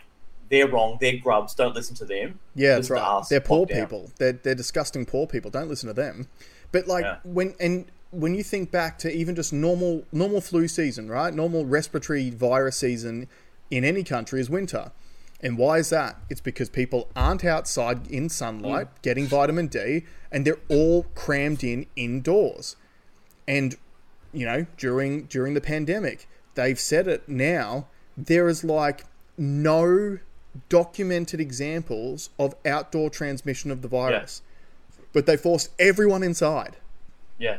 [0.51, 0.99] they're wrong.
[1.01, 1.55] They're grubs.
[1.55, 3.25] Don't listen to them." Yeah, that's right.
[3.31, 4.11] They're poor people.
[4.18, 5.53] They're they're disgusting poor people.
[5.53, 6.27] Don't listen to them.
[6.73, 11.09] But like when and when you think back to even just normal normal flu season,
[11.09, 11.33] right?
[11.33, 13.29] Normal respiratory virus season
[13.70, 14.92] in any country is winter.
[15.40, 16.16] And why is that?
[16.31, 19.03] It's because people aren't outside in sunlight mm.
[19.03, 22.77] getting vitamin D and they're all crammed in indoors.
[23.46, 23.77] And
[24.33, 29.05] you know, during during the pandemic, they've said it now, there is like
[29.37, 30.18] no
[30.68, 34.42] documented examples of outdoor transmission of the virus.
[34.42, 35.05] Yeah.
[35.12, 36.77] But they forced everyone inside.
[37.38, 37.59] Yeah.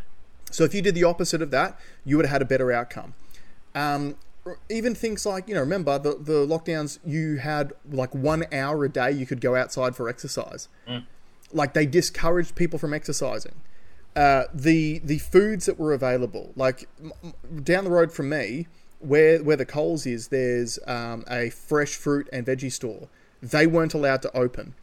[0.51, 3.13] So if you did the opposite of that, you would have had a better outcome.
[3.73, 4.15] Um,
[4.69, 8.89] even things like you know remember the the lockdowns you had like one hour a
[8.89, 10.67] day you could go outside for exercise.
[10.87, 11.05] Mm.
[11.51, 13.55] like they discouraged people from exercising.
[14.15, 16.87] Uh, the the foods that were available like
[17.63, 18.67] down the road from me
[18.99, 23.09] where where the Coles is there's um, a fresh fruit and veggie store.
[23.41, 24.73] They weren't allowed to open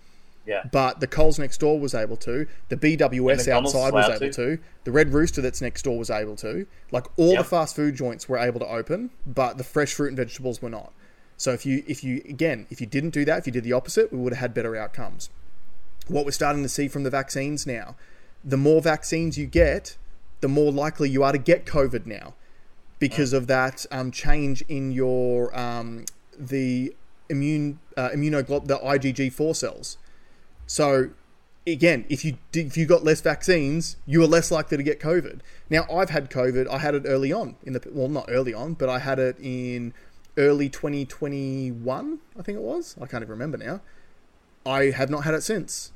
[0.47, 0.65] yeah.
[0.71, 2.47] But the Coles next door was able to.
[2.69, 4.57] The BWS outside was able to.
[4.57, 4.63] to.
[4.85, 6.67] The Red Rooster that's next door was able to.
[6.91, 7.39] Like all yep.
[7.39, 10.71] the fast food joints were able to open, but the fresh fruit and vegetables were
[10.71, 10.93] not.
[11.37, 13.73] So if you if you again if you didn't do that, if you did the
[13.73, 15.31] opposite, we would have had better outcomes.
[16.09, 17.95] What we're starting to see from the vaccines now,
[18.45, 19.97] the more vaccines you get,
[20.41, 22.35] the more likely you are to get COVID now,
[22.99, 26.05] because of that um, change in your um,
[26.37, 26.95] the
[27.29, 29.97] immune uh, immunoglob the IgG four cells.
[30.73, 31.11] So
[31.67, 35.41] again, if you if you got less vaccines, you are less likely to get COVID.
[35.69, 36.67] Now, I've had COVID.
[36.67, 39.37] I had it early on in the well, not early on, but I had it
[39.39, 39.93] in
[40.39, 42.19] early 2021.
[42.39, 42.97] I think it was.
[42.97, 43.83] I can't even remember now.
[44.65, 45.93] I have not had it since.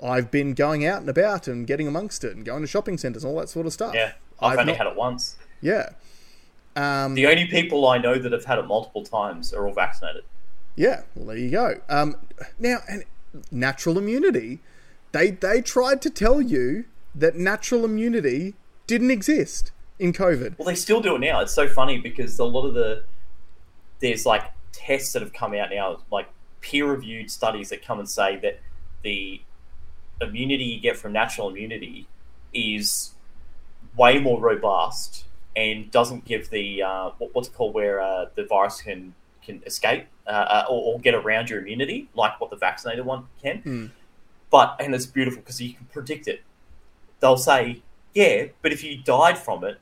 [0.00, 3.24] I've been going out and about and getting amongst it and going to shopping centres
[3.24, 3.92] and all that sort of stuff.
[3.92, 5.34] Yeah, I've, I've only not, had it once.
[5.60, 5.88] Yeah.
[6.76, 10.22] Um, the only people I know that have had it multiple times are all vaccinated.
[10.76, 11.80] Yeah, well, there you go.
[11.88, 12.16] Um,
[12.60, 13.02] now, and
[13.50, 14.60] natural immunity.
[15.12, 18.54] They they tried to tell you that natural immunity
[18.86, 20.58] didn't exist in COVID.
[20.58, 21.40] Well, they still do it now.
[21.40, 23.04] It's so funny because a lot of the
[24.00, 26.28] there's like tests that have come out now, like
[26.60, 28.60] peer-reviewed studies that come and say that
[29.02, 29.40] the
[30.20, 32.06] immunity you get from natural immunity
[32.54, 33.14] is
[33.96, 38.80] way more robust and doesn't give the uh, what's it called where uh, the virus
[38.80, 43.04] can can escape uh, uh, or, or, get around your immunity, like what the vaccinated
[43.04, 43.62] one can.
[43.62, 43.90] Mm.
[44.50, 46.42] But and it's beautiful because you can predict it.
[47.20, 47.82] They'll say,
[48.14, 49.78] yeah, but if you died from it,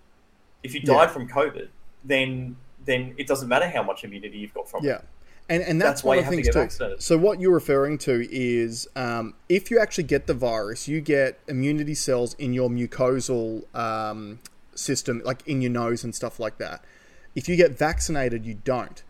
[0.63, 1.07] if you died yeah.
[1.09, 1.69] from COVID,
[2.05, 4.97] then then it doesn't matter how much immunity you've got from yeah.
[4.97, 5.05] it.
[5.51, 6.59] And, and that's, that's one of the things to too.
[6.61, 7.03] Vaccinated.
[7.03, 11.41] So what you're referring to is um, if you actually get the virus, you get
[11.49, 14.39] immunity cells in your mucosal um,
[14.77, 16.85] system, like in your nose and stuff like that.
[17.35, 19.03] If you get vaccinated, you don't.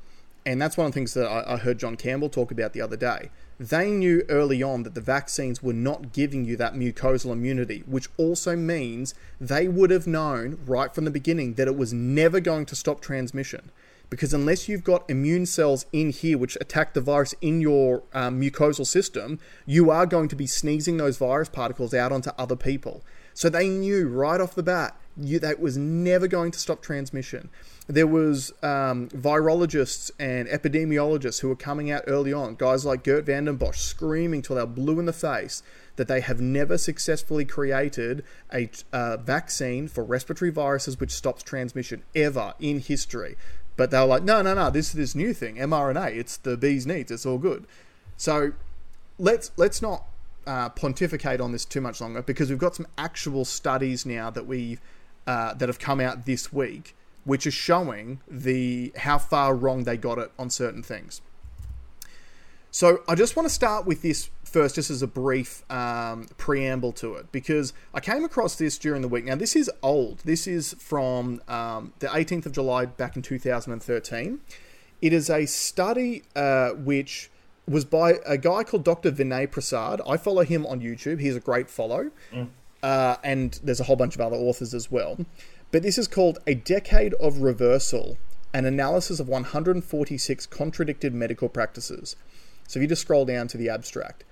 [0.46, 2.80] And that's one of the things that I, I heard John Campbell talk about the
[2.80, 3.30] other day.
[3.58, 8.08] They knew early on that the vaccines were not giving you that mucosal immunity, which
[8.16, 12.64] also means they would have known right from the beginning that it was never going
[12.66, 13.70] to stop transmission.
[14.08, 18.40] Because unless you've got immune cells in here which attack the virus in your um,
[18.40, 23.04] mucosal system, you are going to be sneezing those virus particles out onto other people.
[23.34, 27.50] So they knew right off the bat you, that was never going to stop transmission
[27.90, 33.24] there was um, virologists and epidemiologists who were coming out early on, guys like Geert
[33.24, 35.62] Vanden Bossche, screaming till they're blue in the face
[35.96, 38.24] that they have never successfully created
[38.54, 43.36] a uh, vaccine for respiratory viruses which stops transmission ever in history.
[43.76, 46.16] But they were like, no, no, no, this is this new thing, mRNA.
[46.16, 47.10] It's the bee's knees.
[47.10, 47.66] It's all good.
[48.16, 48.52] So
[49.18, 50.04] let's let's not
[50.46, 54.46] uh, pontificate on this too much longer because we've got some actual studies now that
[54.46, 54.78] we
[55.26, 59.96] uh, that have come out this week which is showing the how far wrong they
[59.96, 61.20] got it on certain things.
[62.70, 66.92] So I just want to start with this first, just as a brief um, preamble
[66.92, 69.24] to it, because I came across this during the week.
[69.24, 70.20] Now this is old.
[70.20, 74.40] This is from um, the 18th of July back in 2013.
[75.02, 77.30] It is a study uh, which
[77.66, 79.10] was by a guy called Dr.
[79.10, 80.00] Vinay Prasad.
[80.06, 81.20] I follow him on YouTube.
[81.20, 82.10] He's a great follow.
[82.82, 85.18] Uh, and there's a whole bunch of other authors as well.
[85.72, 88.18] But this is called A Decade of Reversal
[88.52, 92.16] An Analysis of 146 Contradicted Medical Practices.
[92.66, 94.24] So if you just scroll down to the abstract.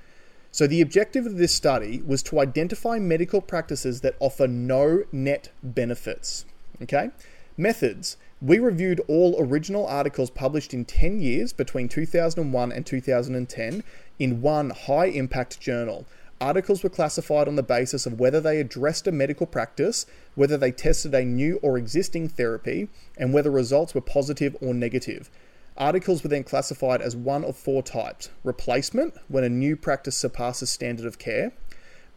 [0.50, 5.50] So the objective of this study was to identify medical practices that offer no net
[5.62, 6.44] benefits.
[6.82, 7.10] Okay?
[7.56, 8.16] Methods.
[8.42, 13.84] We reviewed all original articles published in 10 years between 2001 and 2010
[14.18, 16.04] in one high impact journal.
[16.40, 20.70] Articles were classified on the basis of whether they addressed a medical practice, whether they
[20.70, 25.30] tested a new or existing therapy, and whether results were positive or negative.
[25.76, 30.70] Articles were then classified as one of four types replacement, when a new practice surpasses
[30.70, 31.52] standard of care,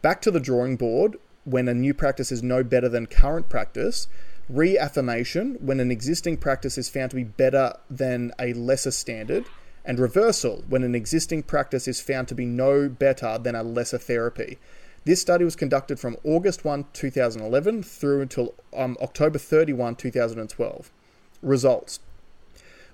[0.02, 4.06] back to the drawing board, when a new practice is no better than current practice,
[4.48, 9.44] reaffirmation, when an existing practice is found to be better than a lesser standard,
[9.84, 13.98] and reversal, when an existing practice is found to be no better than a lesser
[13.98, 14.58] therapy.
[15.04, 20.90] This study was conducted from August 1, 2011 through until um, October 31, 2012.
[21.42, 21.98] Results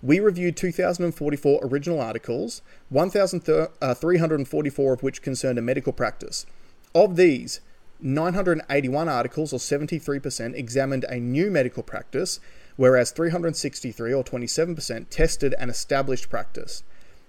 [0.02, 6.46] we reviewed 2,044 original articles, 1,344 of which concerned a medical practice.
[6.94, 7.60] Of these,
[8.00, 12.38] 981 articles, or 73%, examined a new medical practice,
[12.78, 16.84] whereas 363, or 27%, tested an established practice.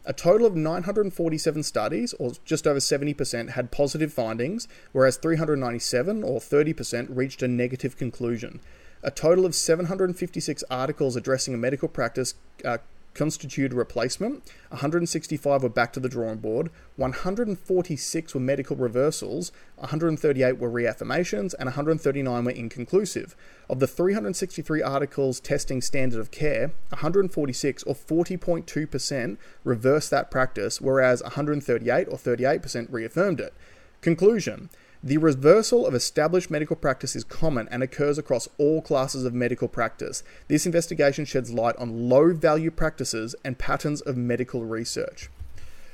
[0.06, 6.40] A total of 947 studies, or just over 70%, had positive findings, whereas 397, or
[6.40, 8.60] 30%, reached a negative conclusion.
[9.02, 12.78] A total of 756 articles addressing a medical practice uh,
[13.14, 20.70] constituted replacement, 165 were back to the drawing board, 146 were medical reversals, 138 were
[20.70, 23.36] reaffirmations, and 139 were inconclusive.
[23.70, 31.22] Of the 363 articles testing standard of care, 146 or 40.2% reversed that practice, whereas
[31.24, 33.54] 138 or 38% reaffirmed it.
[34.02, 34.70] Conclusion
[35.02, 39.70] the reversal of established medical practice is common and occurs across all classes of medical
[39.70, 40.24] practice.
[40.50, 45.30] This investigation sheds light on low value practices and patterns of medical research.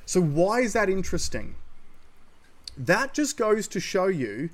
[0.08, 1.56] So, why is that interesting?
[2.78, 4.50] That just goes to show you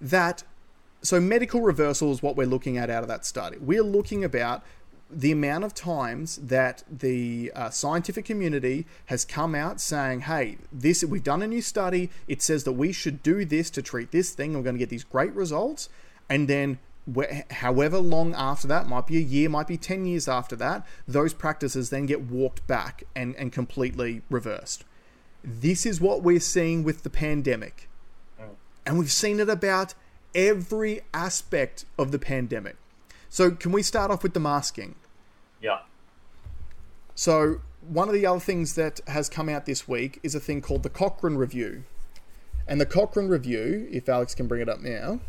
[0.00, 0.44] that.
[1.02, 3.56] So, medical reversal is what we're looking at out of that study.
[3.58, 4.62] We're looking about
[5.12, 11.04] the amount of times that the uh, scientific community has come out saying, "Hey, this
[11.04, 12.10] we've done a new study.
[12.28, 14.54] It says that we should do this to treat this thing.
[14.54, 15.88] We're going to get these great results."
[16.28, 16.78] And then,
[17.50, 21.34] however long after that, might be a year, might be ten years after that, those
[21.34, 24.84] practices then get walked back and and completely reversed.
[25.42, 27.88] This is what we're seeing with the pandemic,
[28.86, 29.94] and we've seen it about
[30.34, 32.76] every aspect of the pandemic.
[33.32, 34.96] So, can we start off with the masking?
[35.62, 35.78] Yeah.
[37.14, 40.60] So, one of the other things that has come out this week is a thing
[40.60, 41.84] called the Cochrane Review.
[42.66, 45.20] And the Cochrane Review, if Alex can bring it up now.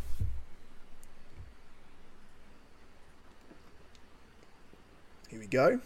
[5.28, 5.80] Here we go.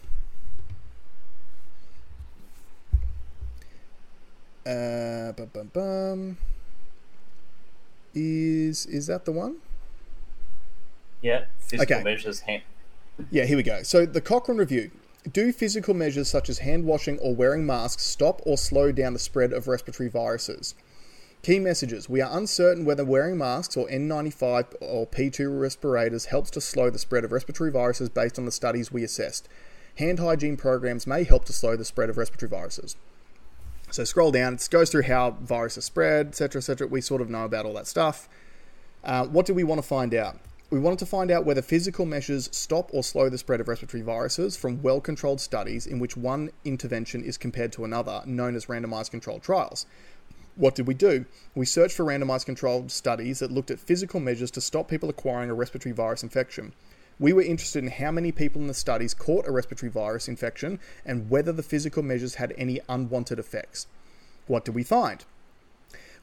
[4.65, 6.37] Uh, bum, bum, bum.
[8.13, 9.57] Is is that the one?
[11.21, 11.45] Yeah.
[11.59, 12.03] Physical Okay.
[12.03, 12.41] measures.
[12.41, 12.63] Hand-
[13.31, 13.81] Yeah, here we go.
[13.83, 14.91] So the Cochrane Review.
[15.31, 19.19] Do physical measures such as hand washing or wearing masks stop or slow down the
[19.19, 20.73] spread of respiratory viruses?
[21.41, 22.07] Key messages.
[22.07, 26.99] We are uncertain whether wearing masks or N95 or P2 respirators helps to slow the
[26.99, 29.49] spread of respiratory viruses based on the studies we assessed.
[29.95, 32.95] Hand hygiene programs may help to slow the spread of respiratory viruses.
[33.91, 36.87] So scroll down, it goes through how viruses spread, etc., etc.
[36.87, 38.29] We sort of know about all that stuff.
[39.03, 40.37] Uh, what do we want to find out?
[40.69, 44.03] We wanted to find out whether physical measures stop or slow the spread of respiratory
[44.03, 48.65] viruses from well controlled studies in which one intervention is compared to another, known as
[48.65, 49.85] randomized controlled trials.
[50.57, 51.23] What did we do?
[51.55, 55.49] We searched for randomized controlled studies that looked at physical measures to stop people acquiring
[55.49, 56.73] a respiratory virus infection.
[57.17, 60.81] We were interested in how many people in the studies caught a respiratory virus infection
[61.05, 63.87] and whether the physical measures had any unwanted effects.
[64.47, 65.23] What did we find?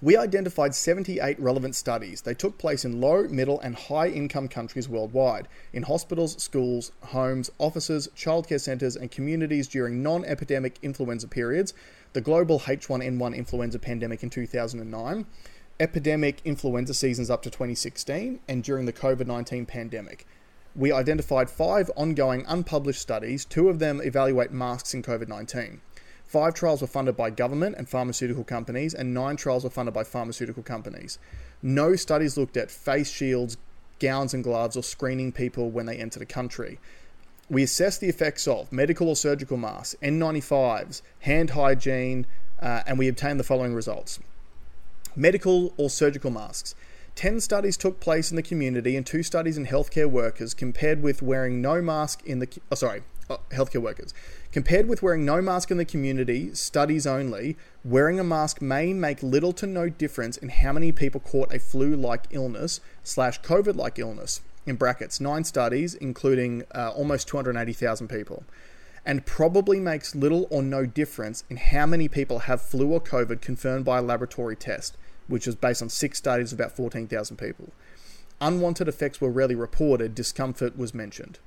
[0.04, 2.20] We identified 78 relevant studies.
[2.20, 7.50] They took place in low, middle, and high income countries worldwide, in hospitals, schools, homes,
[7.58, 11.72] offices, childcare centres, and communities during non epidemic influenza periods,
[12.12, 15.24] the global H1N1 influenza pandemic in 2009,
[15.80, 20.26] epidemic influenza seasons up to 2016, and during the COVID 19 pandemic.
[20.76, 25.80] We identified five ongoing unpublished studies, two of them evaluate masks in COVID 19.
[26.26, 30.04] Five trials were funded by government and pharmaceutical companies, and nine trials were funded by
[30.04, 31.18] pharmaceutical companies.
[31.62, 33.56] No studies looked at face shields,
[34.00, 36.78] gowns, and gloves, or screening people when they entered a country.
[37.50, 42.26] we assessed the effects of medical or surgical masks, N95s, hand hygiene,
[42.60, 44.18] uh, and we obtained the following results.
[45.14, 46.74] Medical or surgical masks.
[47.16, 51.22] 10 studies took place in the community and two studies in healthcare workers compared with
[51.22, 54.12] wearing no mask in the oh, sorry healthcare workers
[54.52, 59.22] compared with wearing no mask in the community studies only wearing a mask may make
[59.22, 64.40] little to no difference in how many people caught a flu-like illness slash covid-like illness
[64.66, 68.44] in brackets nine studies including uh, almost 280000 people
[69.06, 73.40] and probably makes little or no difference in how many people have flu or covid
[73.40, 77.72] confirmed by a laboratory test which was based on six studies of about 14,000 people.
[78.40, 81.38] Unwanted effects were rarely reported, discomfort was mentioned.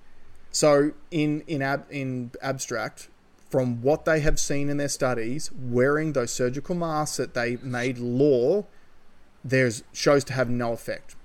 [0.57, 3.09] So, in, in, ab, in abstract,
[3.47, 7.99] from what they have seen in their studies, wearing those surgical masks that they made
[7.99, 8.65] law,
[9.43, 11.15] there's shows to have no effect.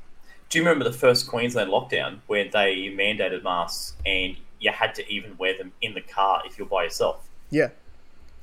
[0.50, 5.10] Do you remember the first Queensland lockdown where they mandated masks and you had to
[5.10, 7.26] even wear them in the car if you're by yourself?
[7.48, 7.70] Yeah,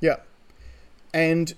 [0.00, 0.16] yeah.
[1.14, 1.54] And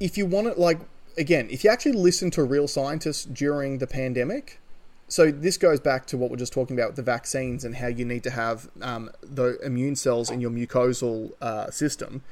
[0.00, 0.80] if you want it, like
[1.18, 4.61] again, if you actually listen to real scientists during the pandemic,
[5.08, 7.86] so this goes back to what we're just talking about with the vaccines and how
[7.86, 12.22] you need to have um, the immune cells in your mucosal uh, system.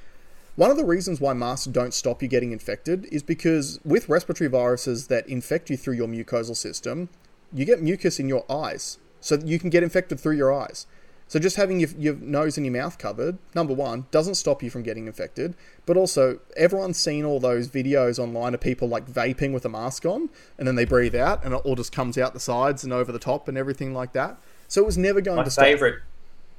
[0.56, 4.48] One of the reasons why masks don't stop you getting infected is because with respiratory
[4.48, 7.08] viruses that infect you through your mucosal system,
[7.52, 8.98] you get mucus in your eyes.
[9.20, 10.86] So you can get infected through your eyes.
[11.30, 14.68] So just having your, your nose and your mouth covered, number one, doesn't stop you
[14.68, 15.54] from getting infected.
[15.86, 20.04] But also, everyone's seen all those videos online of people like vaping with a mask
[20.04, 22.92] on, and then they breathe out, and it all just comes out the sides and
[22.92, 24.38] over the top and everything like that.
[24.66, 26.00] So it was never going my to favorite,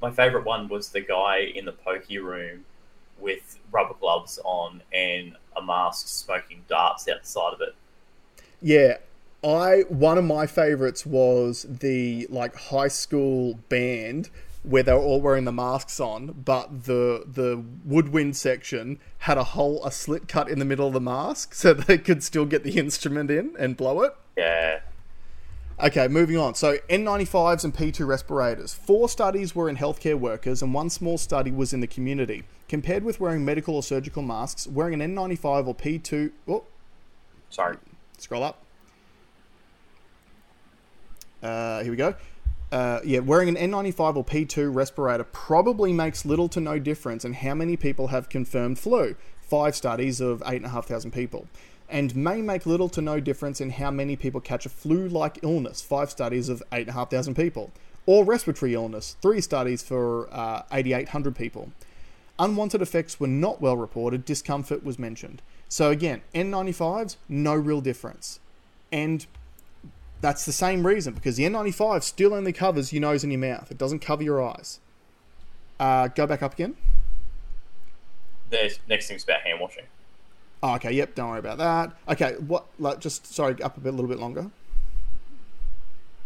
[0.00, 2.64] My favorite one was the guy in the pokey room
[3.20, 7.74] with rubber gloves on and a mask smoking darts outside of it.
[8.62, 8.96] Yeah,
[9.44, 14.30] I one of my favorites was the like high school band
[14.62, 19.44] where they were all wearing the masks on, but the the woodwind section had a
[19.44, 22.64] hole, a slit cut in the middle of the mask, so they could still get
[22.64, 24.14] the instrument in and blow it.
[24.36, 24.80] Yeah.
[25.82, 26.54] Okay, moving on.
[26.54, 28.72] So N95s and P2 respirators.
[28.72, 32.44] Four studies were in healthcare workers, and one small study was in the community.
[32.68, 36.30] Compared with wearing medical or surgical masks, wearing an N95 or P2.
[36.46, 36.64] Oh,
[37.50, 37.78] sorry.
[38.18, 38.62] Scroll up.
[41.42, 42.14] Uh, here we go
[42.72, 47.34] uh, yeah, wearing an N95 or P2 respirator probably makes little to no difference in
[47.34, 49.14] how many people have confirmed flu.
[49.42, 51.46] Five studies of 8,500 people.
[51.90, 55.38] And may make little to no difference in how many people catch a flu like
[55.42, 55.82] illness.
[55.82, 57.70] Five studies of 8,500 people.
[58.06, 59.16] Or respiratory illness.
[59.20, 61.72] Three studies for uh, 8,800 people.
[62.38, 64.24] Unwanted effects were not well reported.
[64.24, 65.42] Discomfort was mentioned.
[65.68, 68.40] So again, N95s, no real difference.
[68.90, 69.26] And
[70.22, 73.70] that's the same reason because the N95 still only covers your nose and your mouth.
[73.70, 74.78] It doesn't cover your eyes.
[75.78, 76.76] Uh, go back up again.
[78.50, 79.84] The next thing's about hand washing.
[80.62, 80.92] Oh, okay.
[80.92, 81.16] Yep.
[81.16, 81.92] Don't worry about that.
[82.08, 82.36] Okay.
[82.38, 82.66] What?
[82.78, 83.60] Like, just sorry.
[83.62, 84.50] Up a bit, a little bit longer.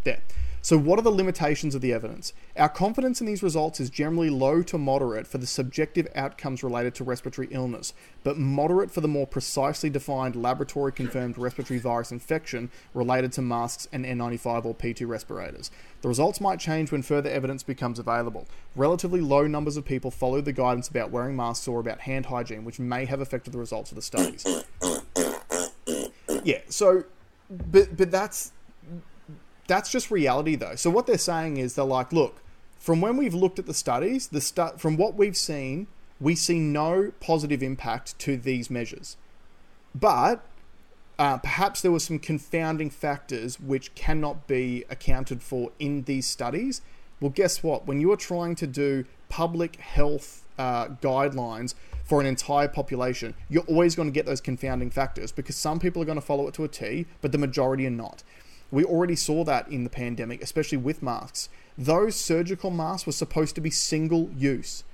[0.05, 0.21] There.
[0.66, 2.33] So, what are the limitations of the evidence?
[2.57, 6.92] Our confidence in these results is generally low to moderate for the subjective outcomes related
[6.96, 12.68] to respiratory illness, but moderate for the more precisely defined laboratory confirmed respiratory virus infection
[12.94, 15.70] related to masks and N95 or P2 respirators.
[16.02, 18.48] The results might change when further evidence becomes available.
[18.74, 22.64] Relatively low numbers of people followed the guidance about wearing masks or about hand hygiene,
[22.64, 24.44] which may have affected the results of the studies.
[26.42, 27.05] Yeah, so,
[27.48, 28.50] but, but that's
[29.66, 30.76] that's just reality though.
[30.76, 32.42] So what they're saying is they're like, look,
[32.79, 35.88] from when we've looked at the studies, the stu- from what we've seen,
[36.20, 39.16] we see no positive impact to these measures.
[39.94, 40.44] But
[41.18, 46.83] uh, perhaps there were some confounding factors which cannot be accounted for in these studies.
[47.20, 47.87] Well, guess what?
[47.87, 51.74] When you are trying to do public health uh, guidelines
[52.05, 56.02] for an entire population, you're always going to get those confounding factors because some people
[56.02, 58.22] are going to follow it to a T, but the majority are not.
[58.70, 61.48] We already saw that in the pandemic, especially with masks.
[61.79, 64.85] Those surgical masks were supposed to be single use.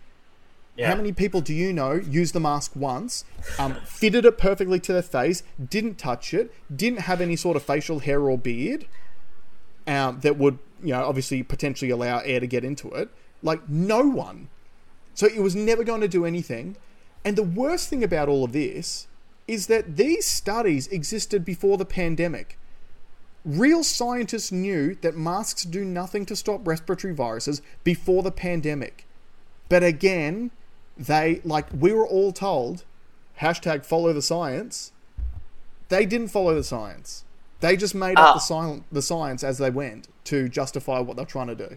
[0.77, 0.89] Yeah.
[0.89, 3.25] How many people do you know use the mask once,
[3.59, 7.63] um, fitted it perfectly to their face, didn't touch it, didn't have any sort of
[7.63, 8.87] facial hair or beard
[9.87, 13.11] um, that would, you know, obviously potentially allow air to get into it?
[13.43, 14.49] Like, no one.
[15.15, 16.77] So it was never going to do anything.
[17.25, 19.09] And the worst thing about all of this
[19.47, 22.59] is that these studies existed before the pandemic.
[23.45, 29.07] Real scientists knew that masks do nothing to stop respiratory viruses before the pandemic.
[29.69, 30.53] But again,
[30.97, 32.85] they, like we were all told,
[33.41, 34.93] hashtag follow the science.
[35.89, 37.25] They didn't follow the science.
[37.61, 38.83] They just made up the, ah.
[38.93, 41.77] the science as they went to justify what they're trying to do.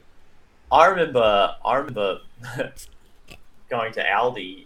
[0.72, 2.20] I remember, I remember
[3.70, 4.66] going to Aldi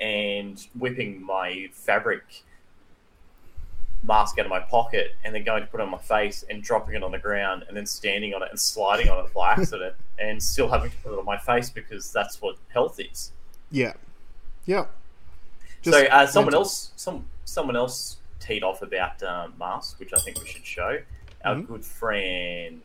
[0.00, 2.22] and whipping my fabric
[4.02, 6.62] mask out of my pocket and then going to put it on my face and
[6.62, 9.52] dropping it on the ground and then standing on it and sliding on it by
[9.56, 13.32] accident and still having to put it on my face because that's what health is.
[13.70, 13.92] Yeah.
[14.64, 14.86] Yeah.
[15.82, 20.38] so uh, someone else, some someone else teed off about um, masks, which I think
[20.40, 20.98] we should show.
[21.44, 21.72] Our mm-hmm.
[21.72, 22.82] good friend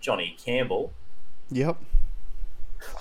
[0.00, 0.92] Johnny Campbell.
[1.50, 1.76] Yep.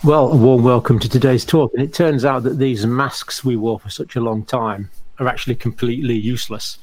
[0.03, 1.71] Well, a warm welcome to today's talk.
[1.73, 5.27] And it turns out that these masks we wore for such a long time are
[5.27, 6.77] actually completely useless,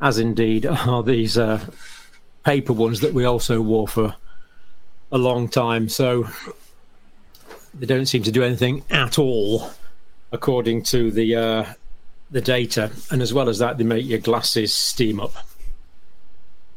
[0.00, 1.64] as indeed are these uh,
[2.44, 4.14] paper ones that we also wore for
[5.12, 5.88] a long time.
[5.88, 6.28] So
[7.74, 9.70] they don't seem to do anything at all,
[10.32, 11.64] according to the uh,
[12.30, 12.90] the data.
[13.10, 15.34] And as well as that, they make your glasses steam up.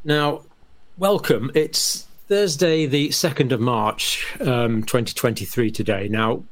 [0.04, 0.42] Now,
[0.98, 1.52] welcome.
[1.56, 6.08] It's Thursday, the 2nd of March, um, 2023, today.
[6.10, 6.44] Now,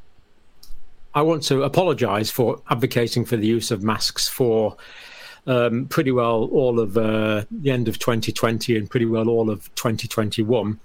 [1.14, 4.78] I want to apologize for advocating for the use of masks for
[5.48, 9.74] um, pretty well all of uh, the end of 2020 and pretty well all of
[9.76, 10.80] 2021.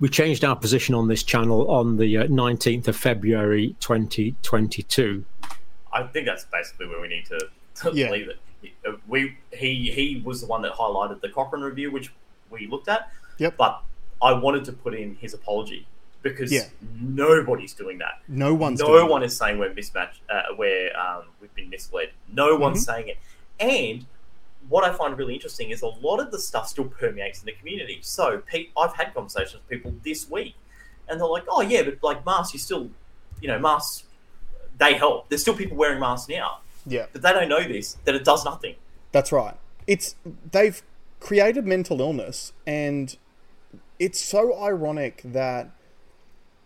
[0.00, 5.24] We changed our position on this channel on the uh, 19th of February 2022.
[5.92, 8.10] I think that's basically where we need to, to yeah.
[8.10, 8.38] leave it.
[9.08, 12.12] We he he was the one that highlighted the Cochrane review, which
[12.50, 13.10] we looked at.
[13.38, 13.56] Yep.
[13.56, 13.82] But
[14.22, 15.86] I wanted to put in his apology
[16.22, 16.66] because yeah.
[17.00, 18.20] nobody's doing that.
[18.28, 18.80] No one's.
[18.80, 19.26] No one that.
[19.26, 22.10] is saying we're mismatched, uh, where um, we've been misled.
[22.32, 22.62] No mm-hmm.
[22.62, 23.18] one's saying it.
[23.62, 24.06] And
[24.68, 27.52] what I find really interesting is a lot of the stuff still permeates in the
[27.52, 28.00] community.
[28.02, 30.54] So, Pete, I've had conversations with people this week,
[31.08, 32.90] and they're like, "Oh yeah, but like masks, you still,
[33.40, 34.04] you know, masks,
[34.78, 35.28] they help.
[35.28, 36.58] There's still people wearing masks now.
[36.84, 38.74] Yeah, but they don't know this that it does nothing.
[39.12, 39.54] That's right.
[39.86, 40.16] It's
[40.50, 40.82] they've
[41.20, 43.16] created mental illness and
[44.00, 45.70] it's so ironic that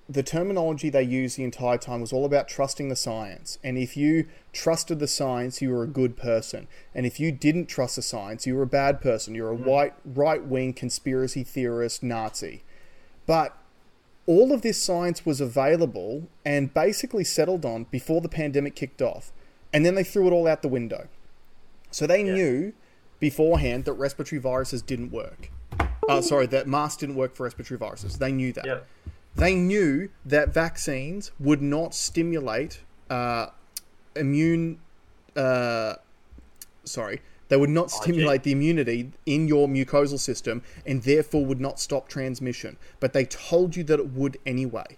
[0.08, 3.58] the terminology they used the entire time was all about trusting the science.
[3.64, 6.68] And if you trusted the science, you were a good person.
[6.94, 9.34] And if you didn't trust the science, you were a bad person.
[9.34, 9.64] You're a mm.
[9.64, 12.62] white right wing conspiracy theorist Nazi.
[13.26, 13.56] But
[14.26, 19.32] all of this science was available and basically settled on before the pandemic kicked off.
[19.72, 21.08] And then they threw it all out the window.
[21.90, 22.34] So they yeah.
[22.34, 22.72] knew
[23.18, 25.50] beforehand that respiratory viruses didn't work.
[26.08, 28.18] Uh, sorry, that masks didn't work for respiratory viruses.
[28.18, 28.64] They knew that.
[28.64, 28.86] Yep.
[29.36, 32.80] They knew that vaccines would not stimulate
[33.10, 33.48] uh,
[34.14, 34.78] immune.
[35.36, 35.96] Uh,
[36.84, 41.78] sorry, they would not stimulate the immunity in your mucosal system and therefore would not
[41.78, 42.78] stop transmission.
[42.98, 44.96] But they told you that it would anyway.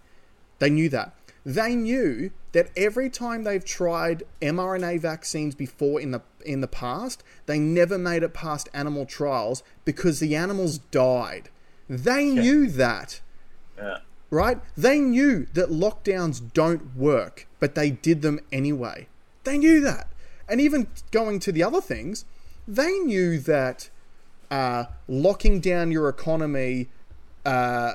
[0.61, 1.15] They knew that.
[1.45, 7.25] They knew that every time they've tried mRNA vaccines before in the in the past,
[7.47, 11.51] they never made it past animal trials because the animals died.
[11.89, 12.43] They yeah.
[12.43, 13.21] knew that.
[13.77, 13.99] Yeah.
[14.31, 14.59] Right?
[14.77, 19.09] They knew that lockdowns don't work, but they did them anyway.
[19.45, 20.09] They knew that.
[20.49, 22.25] And even going to the other things,
[22.67, 23.89] they knew that
[24.51, 26.89] uh, locking down your economy
[27.45, 27.95] uh,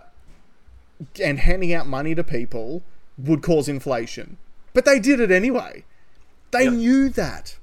[1.22, 2.82] and handing out money to people
[3.18, 4.38] would cause inflation.
[4.74, 5.84] But they did it anyway.
[6.52, 6.74] They yep.
[6.74, 7.58] knew that.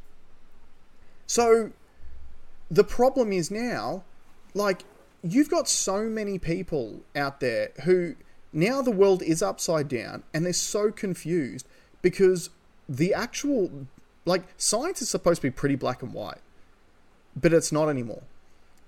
[1.27, 1.71] So
[2.71, 4.05] the problem is now,
[4.55, 4.83] like,
[5.23, 8.14] you've got so many people out there who
[8.53, 11.67] now the world is upside down and they're so confused
[12.03, 12.51] because
[12.89, 13.87] the actual,
[14.25, 16.41] like, science is supposed to be pretty black and white,
[17.37, 18.23] but it's not anymore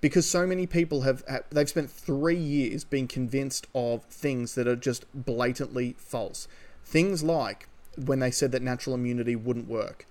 [0.02, 4.76] because so many people have they've spent three years being convinced of things that are
[4.76, 6.46] just blatantly false.
[6.84, 10.04] Things like when they said that natural immunity wouldn't work,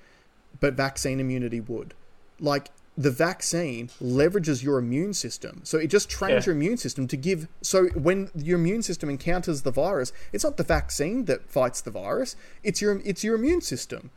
[0.59, 1.93] but vaccine immunity would.
[2.39, 5.61] Like the vaccine leverages your immune system.
[5.63, 6.51] So it just trains yeah.
[6.51, 7.47] your immune system to give.
[7.61, 11.91] So when your immune system encounters the virus, it's not the vaccine that fights the
[11.91, 12.35] virus.
[12.63, 14.11] It's your it's your immune system.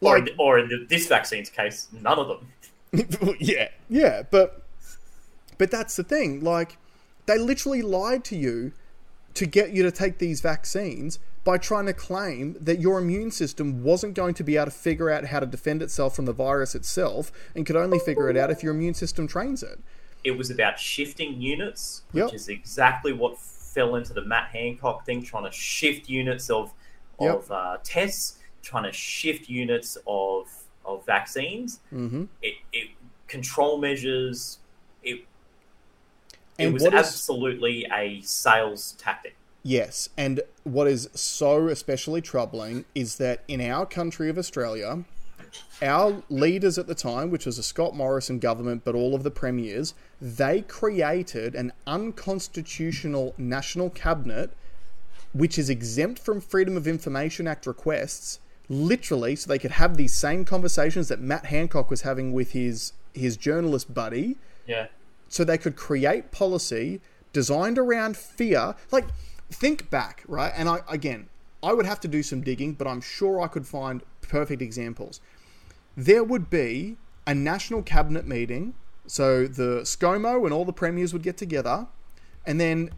[0.00, 3.36] Like, or in, the, or in this vaccine's case, none of them.
[3.40, 4.62] yeah, yeah, but
[5.58, 6.42] but that's the thing.
[6.42, 6.76] Like,
[7.26, 8.72] they literally lied to you
[9.34, 13.82] to get you to take these vaccines by trying to claim that your immune system
[13.82, 16.74] wasn't going to be able to figure out how to defend itself from the virus
[16.74, 19.80] itself and could only figure it out if your immune system trains it.
[20.22, 22.34] It was about shifting units, which yep.
[22.34, 26.72] is exactly what fell into the Matt Hancock thing, trying to shift units of
[27.18, 27.50] of yep.
[27.50, 30.46] uh, tests, trying to shift units of
[30.84, 31.80] of vaccines.
[31.92, 32.24] Mm-hmm.
[32.40, 32.90] It, it
[33.26, 34.58] control measures.
[35.02, 35.24] It
[36.58, 39.34] and it was absolutely is, a sales tactic.
[39.62, 45.04] Yes, and what is so especially troubling is that in our country of Australia,
[45.80, 49.30] our leaders at the time, which was a Scott Morrison government, but all of the
[49.30, 54.52] premiers, they created an unconstitutional national cabinet
[55.32, 58.38] which is exempt from Freedom of Information Act requests,
[58.68, 62.92] literally, so they could have these same conversations that Matt Hancock was having with his
[63.14, 64.36] his journalist buddy.
[64.66, 64.86] Yeah.
[65.28, 67.00] So they could create policy
[67.32, 68.74] designed around fear.
[68.90, 69.06] Like,
[69.54, 70.52] think back, right?
[70.56, 71.28] And I again,
[71.62, 75.20] I would have to do some digging, but I'm sure I could find perfect examples.
[75.96, 76.96] There would be
[77.26, 78.74] a national cabinet meeting,
[79.06, 81.86] so the ScoMo and all the premiers would get together,
[82.46, 82.90] and then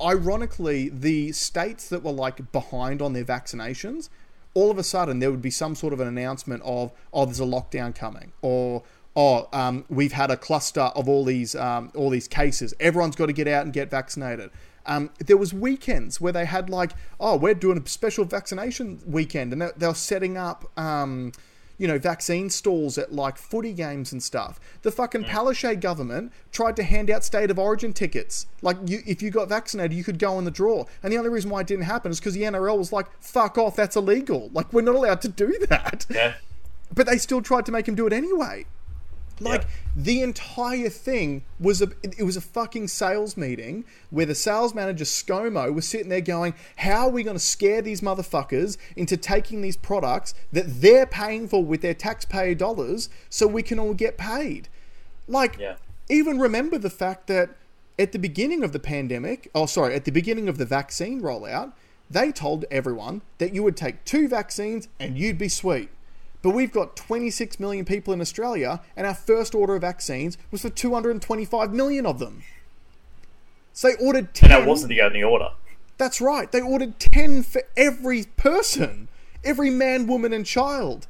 [0.00, 4.08] ironically, the states that were like behind on their vaccinations,
[4.54, 7.40] all of a sudden there would be some sort of an announcement of, oh, there's
[7.40, 8.82] a lockdown coming, or
[9.16, 12.74] oh, um, we've had a cluster of all these um, all these cases.
[12.80, 14.50] Everyone's got to get out and get vaccinated.
[14.86, 19.52] Um, there was weekends where they had like, oh, we're doing a special vaccination weekend,
[19.52, 21.32] and they're, they're setting up, um,
[21.78, 24.60] you know, vaccine stalls at like footy games and stuff.
[24.82, 28.46] The fucking Palaszczuk government tried to hand out state of origin tickets.
[28.60, 30.84] Like, you, if you got vaccinated, you could go in the draw.
[31.02, 33.58] And the only reason why it didn't happen is because the NRL was like, fuck
[33.58, 34.50] off, that's illegal.
[34.52, 36.06] Like, we're not allowed to do that.
[36.10, 36.34] Yeah.
[36.94, 38.66] But they still tried to make him do it anyway.
[39.40, 39.68] Like Yeah.
[39.96, 45.04] the entire thing was a it was a fucking sales meeting where the sales manager
[45.04, 49.62] ScoMo was sitting there going, "How are we going to scare these motherfuckers into taking
[49.62, 54.16] these products that they're paying for with their taxpayer dollars so we can all get
[54.16, 54.68] paid?"
[55.26, 55.76] Like Yeah.
[56.08, 57.50] even remember the fact that
[57.98, 61.72] at the beginning of the pandemic, oh sorry, at the beginning of the vaccine rollout,
[62.10, 65.88] they told everyone that you would take two vaccines and you'd be sweet.
[66.42, 70.62] But we've got 26 million people in Australia, and our first order of vaccines was
[70.62, 72.42] for 225 million of them.
[73.72, 74.50] So they ordered 10.
[74.50, 75.50] And that wasn't the only order.
[75.98, 76.50] That's right.
[76.50, 79.08] They ordered 10 for every person,
[79.44, 81.06] every man, woman, and child.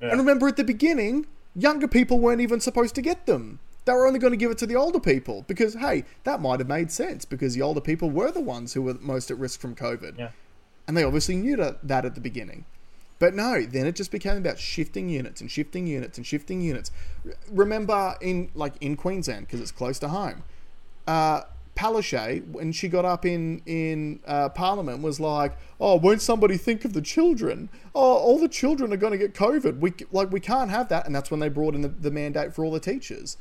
[0.00, 0.08] Yeah.
[0.08, 3.58] And remember at the beginning, younger people weren't even supposed to get them.
[3.84, 6.60] They were only going to give it to the older people because, hey, that might
[6.60, 9.60] have made sense because the older people were the ones who were most at risk
[9.60, 10.18] from COVID.
[10.18, 10.30] Yeah.
[10.86, 12.64] And they obviously knew that, that at the beginning.
[13.20, 16.90] But no, then it just became about shifting units and shifting units and shifting units.
[17.50, 20.42] Remember in like in Queensland because it's close to home.
[21.06, 21.42] Uh,
[21.76, 26.86] Palaszczuk, when she got up in in uh, Parliament, was like, "Oh, won't somebody think
[26.86, 27.68] of the children?
[27.94, 29.80] Oh, all the children are going to get COVID.
[29.80, 32.54] We like we can't have that." And that's when they brought in the, the mandate
[32.54, 33.36] for all the teachers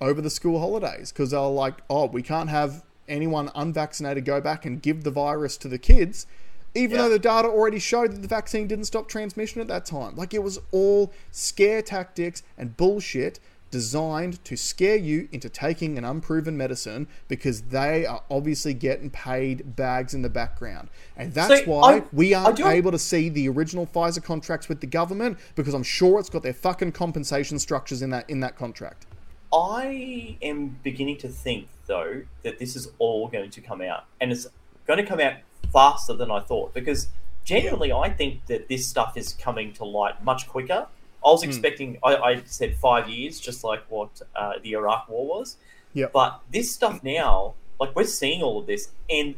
[0.00, 4.66] over the school holidays because they're like, "Oh, we can't have anyone unvaccinated go back
[4.66, 6.26] and give the virus to the kids."
[6.74, 7.02] Even Yeah.
[7.04, 10.16] though the data already showed that the vaccine didn't stop transmission at that time.
[10.16, 16.04] Like it was all scare tactics and bullshit designed to scare you into taking an
[16.04, 20.90] unproven medicine because they are obviously getting paid bags in the background.
[21.16, 24.80] And that's So, why I- we aren't able to see the original Pfizer contracts with
[24.82, 28.56] the government because I'm sure it's got their fucking compensation structures in that in that
[28.56, 29.06] contract.
[29.54, 34.32] I am beginning to think, though, that this is all going to come out, and
[34.32, 34.46] it's
[34.86, 35.34] going to come out
[35.72, 36.74] faster than I thought.
[36.74, 37.08] Because
[37.44, 40.86] genuinely, I think that this stuff is coming to light much quicker.
[41.24, 45.26] I was expecting, I, I said five years, just like what uh, the Iraq War
[45.26, 45.56] was.
[45.94, 46.12] Yep.
[46.12, 49.36] But this stuff now, like we're seeing all of this, and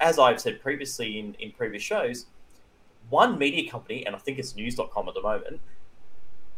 [0.00, 2.26] as I've said previously in, in previous shows,
[3.08, 5.60] one media company, and I think it's news.com at the moment,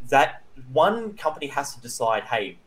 [0.09, 0.43] that
[0.73, 2.59] one company has to decide, hey,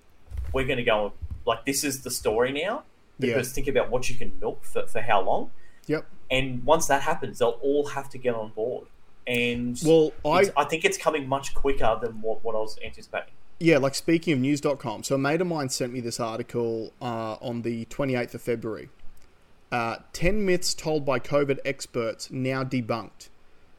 [0.54, 1.14] we're going to go,
[1.46, 2.84] like, this is the story now.
[3.24, 3.34] Yeah.
[3.36, 5.51] Because think about what you can milk for, for how long.
[5.88, 6.05] Yep.
[6.32, 8.88] And once that happens, they'll all have to get on board.
[9.28, 13.34] And Well, I I think it's coming much quicker than what, what I was anticipating.
[13.59, 17.36] Yeah, like speaking of news.com, so a mate of mine sent me this article uh,
[17.41, 18.89] on the 28th of February.
[19.71, 23.30] Uh, 10 myths told by COVID experts now debunked.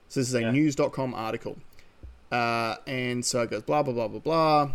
[0.09, 0.51] So this is a Yeah.
[0.53, 1.59] news.com article.
[2.33, 4.71] Uh, and so it goes blah, blah, blah, blah, blah.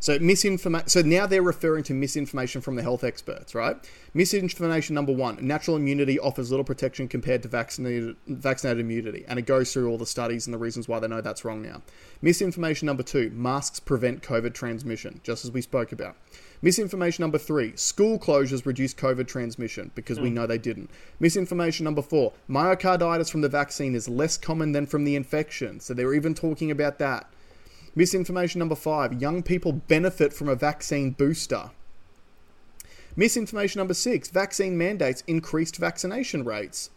[0.00, 0.88] So misinformation.
[0.88, 3.76] So now they're referring to misinformation from the health experts, right?
[4.14, 9.46] Misinformation number one: natural immunity offers little protection compared to vaccinated vaccinated immunity, and it
[9.46, 11.82] goes through all the studies and the reasons why they know that's wrong now.
[12.22, 16.16] Misinformation number two: masks prevent COVID transmission, just as we spoke about.
[16.62, 20.36] Misinformation number three: school closures reduce COVID transmission because we hmm.
[20.36, 20.90] know they didn't.
[21.18, 25.92] Misinformation number four: myocarditis from the vaccine is less common than from the infection, so
[25.92, 27.28] they're even talking about that.
[27.98, 31.72] Misinformation number five young people benefit from a vaccine booster.
[33.16, 36.90] Misinformation number six vaccine mandates increased vaccination rates.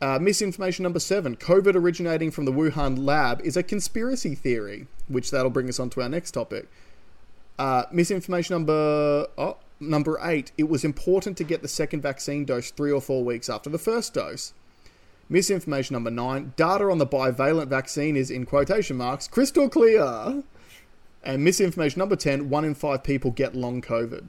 [0.00, 5.30] Uh, misinformation number seven COVID originating from the Wuhan lab is a conspiracy theory, which
[5.30, 6.68] that'll bring us on to our next topic.
[7.56, 12.72] Uh, misinformation number oh, number eight it was important to get the second vaccine dose
[12.72, 14.52] three or four weeks after the first dose.
[15.28, 20.42] Misinformation number nine data on the bivalent vaccine is, in quotation marks, crystal clear.
[21.24, 24.26] And misinformation number 10 one in five people get long COVID.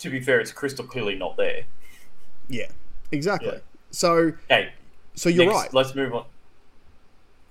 [0.00, 1.64] To be fair, it's crystal clearly not there.
[2.48, 2.68] Yeah,
[3.10, 3.52] exactly.
[3.52, 3.58] Yeah.
[3.90, 4.72] So, hey,
[5.14, 5.74] so you're next, right.
[5.74, 6.24] Let's move on.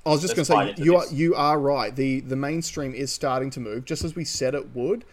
[0.06, 1.94] I was just going to say you are you are right.
[1.94, 5.04] The the mainstream is starting to move, just as we said it would.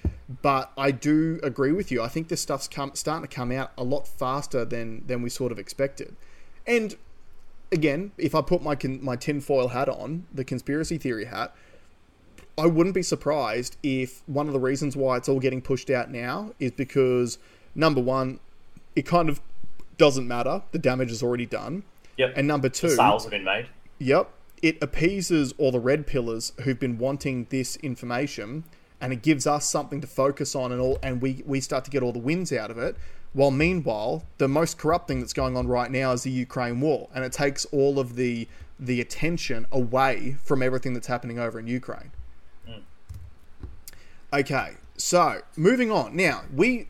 [0.41, 2.01] But I do agree with you.
[2.01, 5.31] I think this stuff's come, starting to come out a lot faster than than we
[5.31, 6.15] sort of expected.
[6.65, 6.95] And
[7.75, 11.55] again, if I put my con- my tinfoil hat on, the conspiracy theory hat,
[12.57, 16.11] I wouldn't be surprised if one of the reasons why it's all getting pushed out
[16.11, 17.39] now is because
[17.75, 18.39] number one,
[18.95, 19.41] it kind of
[19.99, 20.63] doesn't matter.
[20.73, 21.83] The damage is already done.
[22.17, 22.35] Yep.
[22.37, 23.69] And number two, Sales have been made.
[23.99, 24.31] Yep.
[24.63, 28.65] It appeases all the red pillars who've been wanting this information
[29.01, 31.91] and it gives us something to focus on and all and we, we start to
[31.91, 32.97] get all the wins out of it.
[33.35, 37.09] While meanwhile, the most corrupt thing that's going on right now is the Ukraine war
[37.15, 41.67] and it takes all of the the attention away from everything that's happening over in
[41.67, 42.11] Ukraine.
[44.33, 46.17] Okay, so moving on.
[46.17, 46.89] Now, we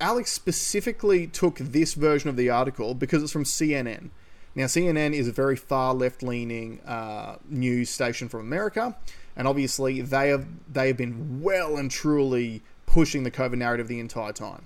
[0.00, 4.10] Alex specifically took this version of the article because it's from CNN.
[4.54, 8.96] Now, CNN is a very far left leaning uh, news station from America,
[9.36, 14.00] and obviously they have they have been well and truly pushing the COVID narrative the
[14.00, 14.64] entire time.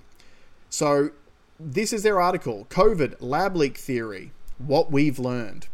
[0.73, 1.11] So,
[1.59, 4.31] this is their article: COVID lab leak theory.
[4.57, 5.67] What we've learned.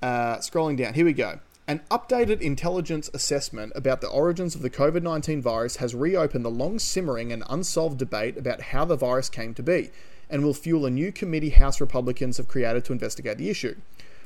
[0.00, 1.40] Uh, scrolling down, here we go.
[1.66, 6.48] An updated intelligence assessment about the origins of the COVID 19 virus has reopened the
[6.48, 9.90] long simmering and unsolved debate about how the virus came to be,
[10.30, 13.74] and will fuel a new committee House Republicans have created to investigate the issue.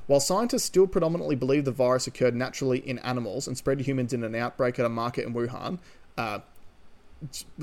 [0.06, 4.12] While scientists still predominantly believe the virus occurred naturally in animals and spread to humans
[4.12, 5.78] in an outbreak at a market in Wuhan,
[6.18, 6.40] uh,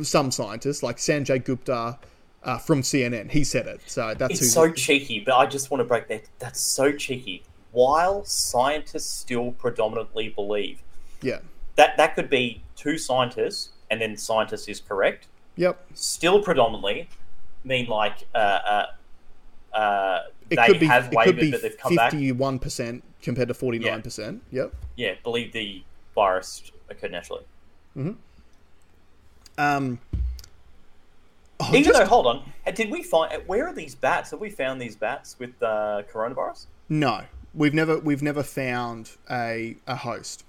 [0.04, 1.98] some scientists, like Sanjay Gupta
[2.44, 3.82] uh, from CNN, he said it.
[3.88, 4.46] So that's It's who.
[4.48, 6.24] so cheeky, but I just want to break that.
[6.40, 7.44] That's so cheeky.
[7.72, 10.82] While scientists still predominantly believe
[11.22, 11.40] yeah.
[11.76, 15.28] that that could be two scientists, and then scientist is correct.
[15.58, 15.80] Yep.
[15.94, 17.10] Still predominantly
[17.64, 18.86] mean like uh, uh,
[19.76, 20.86] uh, It they could be.
[20.86, 22.12] have It could wavered, be but they've come back.
[22.12, 24.42] fifty-one percent compared to forty-nine percent.
[24.52, 24.74] Yep.
[24.96, 25.84] Yeah, believe the
[26.16, 27.44] virus occurred naturally.
[29.58, 30.00] Um.
[31.60, 34.32] oh, Even just- though, hold on, uh, did we find where are these bats?
[34.32, 36.68] Have we found these bats with uh, coronavirus?
[36.90, 37.22] no,
[37.54, 40.44] we've never we've never found a a host.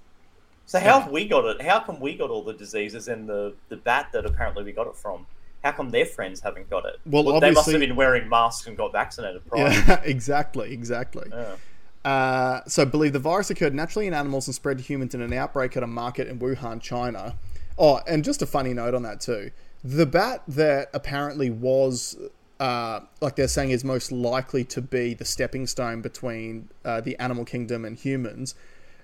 [0.66, 1.62] So how have we got it?
[1.62, 4.86] How come we got all the diseases and the the bat that apparently we got
[4.86, 5.26] it from?
[5.64, 7.00] How come their friends haven't got it?
[7.04, 9.70] Well, they must have been wearing masks and got vaccinated prior.
[9.70, 11.28] Yeah, exactly, exactly.
[11.32, 11.56] Yeah.
[12.04, 15.32] Uh, so, believe the virus occurred naturally in animals and spread to humans in an
[15.32, 17.34] outbreak at a market in Wuhan, China.
[17.78, 19.50] Oh, and just a funny note on that too:
[19.84, 22.16] the bat that apparently was,
[22.60, 27.16] uh, like they're saying, is most likely to be the stepping stone between uh, the
[27.18, 28.54] animal kingdom and humans,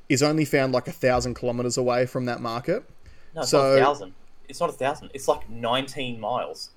[0.09, 2.85] is only found like a thousand kilometers away from that market.
[3.35, 4.15] No, it's So- not a thousand.
[4.49, 5.11] It's not a thousand.
[5.15, 6.71] It's like nineteen miles.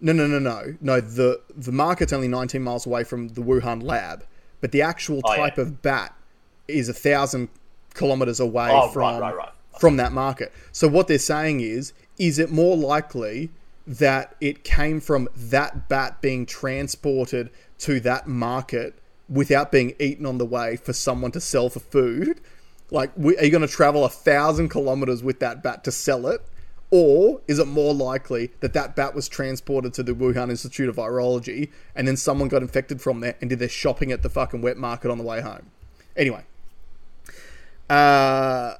[0.00, 1.00] No, no, no, no, no.
[1.00, 4.24] The the market's only 19 miles away from the Wuhan lab,
[4.60, 5.36] but the actual Oh, yeah.
[5.36, 6.12] type of bat
[6.66, 7.50] is a thousand
[7.94, 9.52] kilometers away Oh, from right, right, right.
[9.82, 10.52] From that market.
[10.70, 13.50] So what they're saying is, is it more likely
[13.84, 18.94] that it came from that bat being transported to that market
[19.28, 22.40] without being eaten on the way for someone to sell for food?
[22.92, 26.42] Like, are you going to travel a thousand kilometers with that bat to sell it?
[26.92, 30.94] Or is it more likely that that bat was transported to the Wuhan Institute of
[30.94, 34.62] Virology and then someone got infected from there and did their shopping at the fucking
[34.62, 35.72] wet market on the way home?
[36.16, 36.44] Anyway.
[37.90, 38.76] Uh,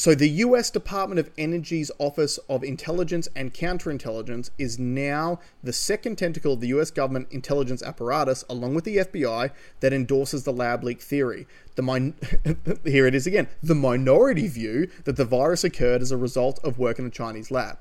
[0.00, 6.16] so the US Department of Energy's Office of Intelligence and Counterintelligence is now the second
[6.16, 10.82] tentacle of the US government intelligence apparatus, along with the FBI, that endorses the lab
[10.84, 11.46] leak theory.
[11.74, 12.14] The min-
[12.86, 16.78] here it is again: the minority view that the virus occurred as a result of
[16.78, 17.80] work in a Chinese lab.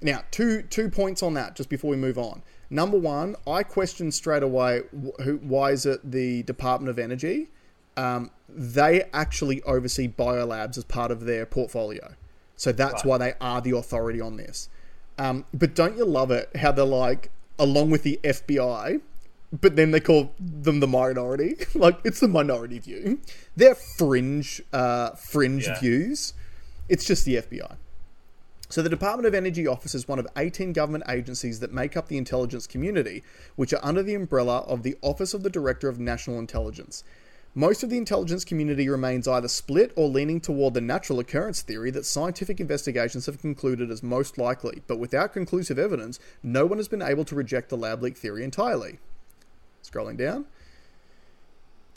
[0.00, 2.42] Now, two two points on that just before we move on.
[2.70, 7.48] Number one, I question straight away wh- who, why is it the Department of Energy?
[7.98, 12.14] Um, they actually oversee biolabs as part of their portfolio,
[12.56, 13.06] so that's Right.
[13.06, 14.68] why they are the authority on this.
[15.18, 19.00] Um, but don't you love it how they're like, along with the FBI,
[19.52, 21.56] but then they call them the minority.
[21.74, 23.20] like it's the minority view.
[23.56, 25.80] They're fringe, uh, fringe Yeah.
[25.80, 26.34] views.
[26.88, 27.76] It's just the FBI.
[28.70, 32.08] So, the Department of Energy Office is one of 18 government agencies that make up
[32.08, 33.22] the intelligence community,
[33.56, 37.02] which are under the umbrella of the Office of the Director of National Intelligence.
[37.58, 41.90] Most of the intelligence community remains either split or leaning toward the natural occurrence theory
[41.90, 46.86] that scientific investigations have concluded as most likely, but without conclusive evidence, no one has
[46.86, 49.00] been able to reject the lab leak theory entirely.
[49.82, 50.46] Scrolling down.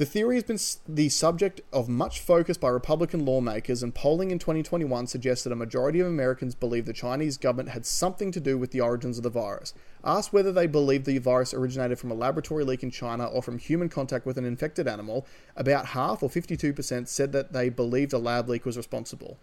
[0.01, 4.39] The theory has been the subject of much focus by Republican lawmakers, and polling in
[4.39, 8.57] 2021 suggests that a majority of Americans believe the Chinese government had something to do
[8.57, 9.75] with the origins of the virus.
[10.03, 13.59] Asked whether they believe the virus originated from a laboratory leak in China or from
[13.59, 18.17] human contact with an infected animal, about half, or 52%, said that they believed a
[18.17, 19.37] lab leak was responsible.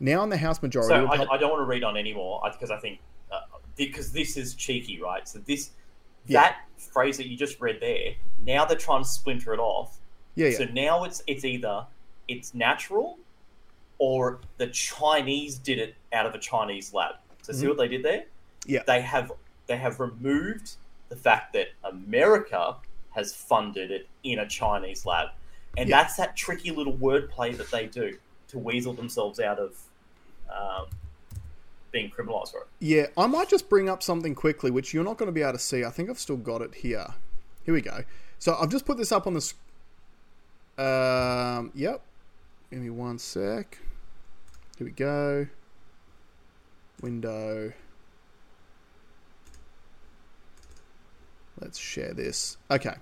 [0.00, 2.72] Now, in the House majority, so I, I, don't want to read on anymore because
[2.72, 2.98] I think
[3.30, 3.42] uh,
[3.76, 5.28] because this is cheeky, right?
[5.28, 5.70] So this
[6.26, 6.40] yeah.
[6.40, 8.14] that phrase that you just read there,
[8.44, 9.98] now they're trying to splinter it off.
[10.34, 10.58] Yeah, yeah.
[10.58, 11.86] So now it's it's either
[12.28, 13.18] it's natural
[13.98, 17.16] or the Chinese did it out of a Chinese lab.
[17.42, 17.60] So mm-hmm.
[17.60, 18.24] see what they did there?
[18.66, 18.82] Yeah.
[18.86, 19.32] They have
[19.66, 20.76] they have removed
[21.08, 22.76] the fact that America
[23.10, 25.28] has funded it in a Chinese lab.
[25.76, 26.02] And yeah.
[26.02, 28.16] that's that tricky little wordplay that they do
[28.48, 29.76] to weasel themselves out of
[30.50, 30.86] um,
[31.92, 32.66] being criminalized for it.
[32.80, 35.52] Yeah, I might just bring up something quickly, which you're not going to be able
[35.52, 35.84] to see.
[35.84, 37.06] I think I've still got it here.
[37.64, 38.04] Here we go.
[38.38, 39.54] So I've just put this up on the.
[40.82, 42.02] Um, yep.
[42.70, 43.78] Give me one sec.
[44.78, 45.46] Here we go.
[47.02, 47.72] Window.
[51.60, 52.56] Let's share this.
[52.70, 52.94] Okay.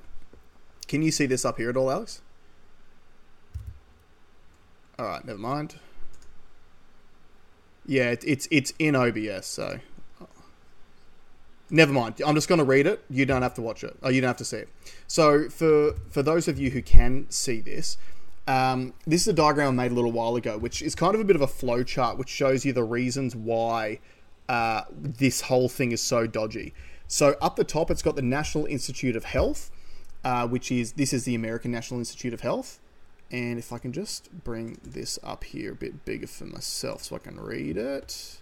[0.89, 2.21] Can you see this up here at all, Alex?
[4.99, 5.77] All right, never mind.
[7.91, 9.81] Yeah, it, it's it's in OBS, so
[11.71, 12.23] never mind.
[12.25, 13.05] I'm just going to read it.
[13.11, 13.97] You don't have to watch it.
[14.01, 14.69] Oh, you don't have to see it.
[15.09, 17.99] So for for those of you who can see this,
[18.47, 21.21] um, this is a diagram I made a little while ago, which is kind of
[21.21, 23.99] a bit of a flow chart, which shows you the reasons why
[24.49, 26.73] uh, this whole thing is so dodgy.
[27.09, 29.69] So up the top, it's got the National Institute of Health,
[30.23, 32.79] uh, which is this is the American National Institute of Health.
[33.31, 37.17] And if I can just bring this up here a bit bigger for myself so
[37.17, 38.41] I can read it.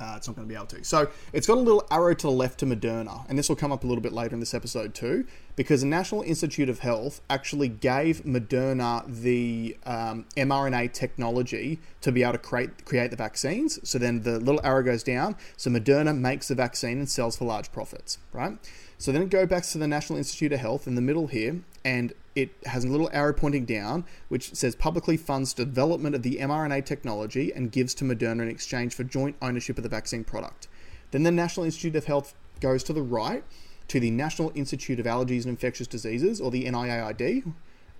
[0.00, 0.82] Uh, it's not going to be able to.
[0.82, 3.70] So it's got a little arrow to the left to Moderna, and this will come
[3.70, 7.20] up a little bit later in this episode too, because the National Institute of Health
[7.28, 13.78] actually gave Moderna the um, mRNA technology to be able to create create the vaccines.
[13.86, 15.36] So then the little arrow goes down.
[15.58, 18.56] So Moderna makes the vaccine and sells for large profits, right?
[18.96, 21.60] So then it goes back to the National Institute of Health in the middle here,
[21.84, 26.36] and it has a little arrow pointing down, which says publicly funds development of the
[26.36, 30.68] mRNA technology and gives to Moderna in exchange for joint ownership of the vaccine product.
[31.10, 33.42] Then the National Institute of Health goes to the right
[33.90, 37.52] to the National Institute of Allergies and Infectious Diseases, or the NIAID,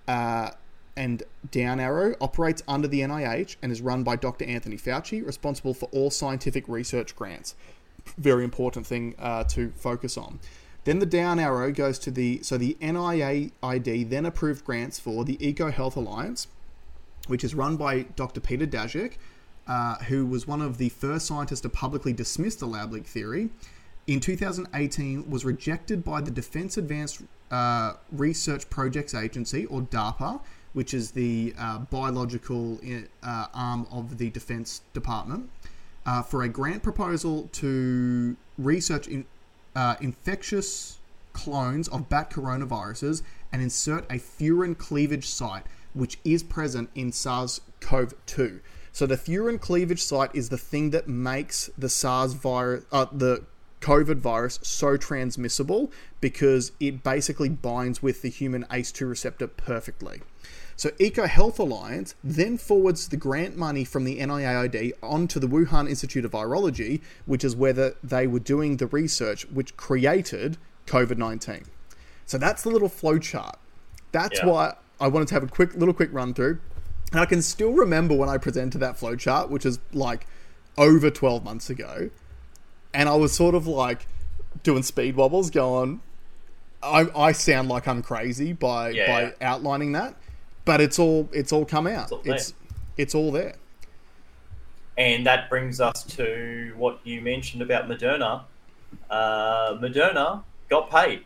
[0.07, 0.51] uh,
[0.95, 4.45] and down arrow operates under the NIH and is run by Dr.
[4.45, 7.55] Anthony Fauci, responsible for all scientific research grants.
[8.17, 10.39] Very important thing uh, to focus on.
[10.83, 15.37] Then the down arrow goes to the so the NIAID then approved grants for the
[15.45, 16.47] Eco Health Alliance,
[17.27, 18.39] which is run by Dr.
[18.39, 19.13] Peter Daszak,
[19.67, 23.49] uh, who was one of the first scientists to publicly dismiss the lab leak theory.
[24.07, 27.21] In 2018, was rejected by the Defense Advanced
[27.51, 30.41] uh, Research Projects Agency, or DARPA,
[30.73, 32.79] which is the uh, biological
[33.21, 35.49] uh, arm of the Defense Department,
[36.05, 39.25] uh, for a grant proposal to research in
[39.75, 40.99] uh, infectious
[41.33, 45.63] clones of bat coronaviruses and insert a furin cleavage site,
[45.93, 48.59] which is present in SARS CoV 2.
[48.91, 53.45] So the furin cleavage site is the thing that makes the SARS virus, uh, the
[53.79, 60.21] COVID virus, so transmissible because it basically binds with the human ACE2 receptor perfectly.
[60.81, 65.87] So Eco Health Alliance then forwards the grant money from the NIAID onto the Wuhan
[65.87, 70.57] Institute of Virology, which is where the, they were doing the research which created
[70.87, 71.65] COVID 19.
[72.25, 73.59] So that's the little flow chart.
[74.11, 74.47] That's yeah.
[74.47, 76.59] why I wanted to have a quick little quick run through.
[77.11, 80.25] And I can still remember when I presented that flow chart, which is like
[80.79, 82.09] over 12 months ago.
[82.91, 84.07] And I was sort of like
[84.63, 86.01] doing speed wobbles, going,
[86.81, 89.31] I, I sound like I'm crazy by yeah, by yeah.
[89.41, 90.15] outlining that
[90.65, 92.03] but it's all it's all come out.
[92.03, 92.53] It's all it's,
[92.97, 93.55] it's all there.
[94.97, 98.43] And that brings us to what you mentioned about Moderna.
[99.09, 101.25] Uh, Moderna got paid.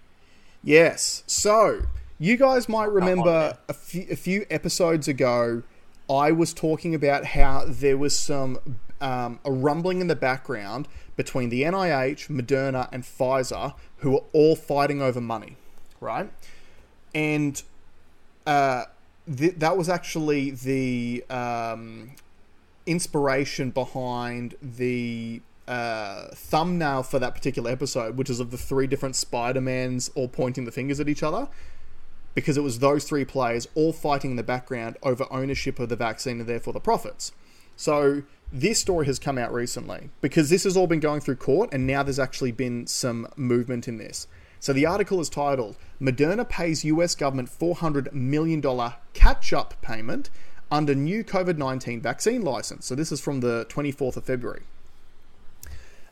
[0.64, 1.24] Yes.
[1.28, 1.82] So
[2.20, 5.64] you guys might remember a few, a few episodes ago,
[6.10, 11.50] I was talking about how there was some um, a rumbling in the background between
[11.50, 15.58] the NIH, Moderna, and Pfizer, who were all fighting over money,
[16.00, 16.32] right?
[17.14, 17.62] And
[18.46, 18.86] uh,
[19.34, 22.12] th- that was actually the um,
[22.86, 29.16] inspiration behind the uh, thumbnail for that particular episode, which is of the three different
[29.16, 31.48] Spider Mans all pointing the fingers at each other.
[32.34, 35.96] Because it was those three players all fighting in the background over ownership of the
[35.96, 37.32] vaccine and therefore the profits.
[37.78, 41.70] So this story has come out recently because this has all been going through court
[41.72, 44.28] and now there's actually been some movement in this.
[44.66, 48.64] So the article is titled Moderna pays US government $400 million
[49.14, 50.32] catch up payment
[50.72, 52.88] under new COVID 19 vaccine license.
[52.88, 54.64] So this is from the 24th of February.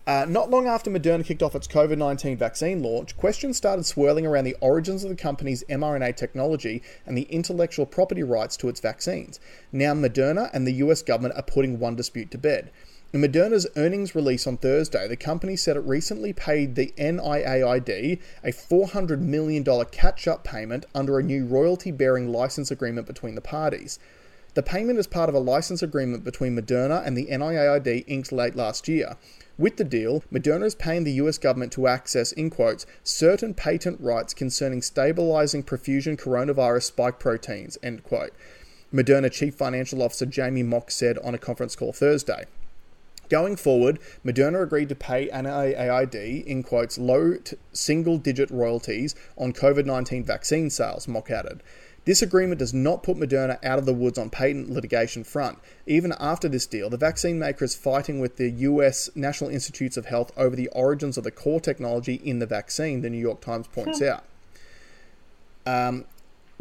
[0.06, 4.28] Uh, not long after Moderna kicked off its COVID 19 vaccine launch, questions started swirling
[4.28, 8.80] around the origins of the company's mRNA technology and the intellectual property rights to its
[8.80, 9.40] vaccines.
[9.72, 12.70] Now, Moderna and the US government are putting one dispute to bed.
[13.14, 18.52] In Moderna's earnings release on Thursday, the company said it recently paid the NIAID a
[18.52, 24.00] $400 million catch up payment under a new royalty bearing license agreement between the parties.
[24.56, 28.56] The payment is part of a license agreement between Moderna and the NIAID inked late
[28.56, 29.16] last year.
[29.60, 34.02] With the deal, Moderna is paying the US government to access, in quotes, certain patent
[34.02, 38.34] rights concerning stabilizing prefusion coronavirus spike proteins, end quote.
[38.92, 42.46] Moderna Chief Financial Officer Jamie Mock said on a conference call Thursday.
[43.34, 47.34] Going forward, Moderna agreed to pay NIAID, in quotes, low
[47.72, 51.64] single digit royalties on COVID 19 vaccine sales, Mock added.
[52.06, 55.58] This agreement does not put Moderna out of the woods on patent litigation front.
[55.88, 60.06] Even after this deal, the vaccine maker is fighting with the US National Institutes of
[60.06, 63.66] Health over the origins of the core technology in the vaccine, the New York Times
[63.66, 64.10] points hmm.
[64.10, 64.26] out.
[65.66, 66.06] Um,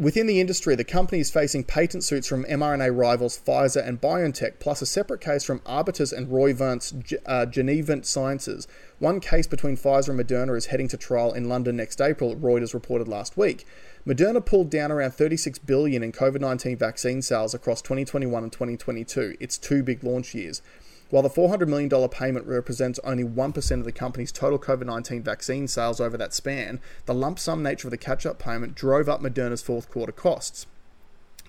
[0.03, 4.59] Within the industry, the company is facing patent suits from mRNA rivals Pfizer and BioNTech,
[4.59, 8.67] plus a separate case from Arbutus and Roivant's uh, Genevant Sciences.
[8.99, 12.73] One case between Pfizer and Moderna is heading to trial in London next April, Reuters
[12.73, 13.65] reported last week.
[14.05, 19.57] Moderna pulled down around 36 billion in COVID-19 vaccine sales across 2021 and 2022, its
[19.57, 20.61] two big launch years.
[21.09, 25.67] While the $400 million payment represents only 1% of the company's total COVID 19 vaccine
[25.67, 29.21] sales over that span, the lump sum nature of the catch up payment drove up
[29.21, 30.65] Moderna's fourth quarter costs.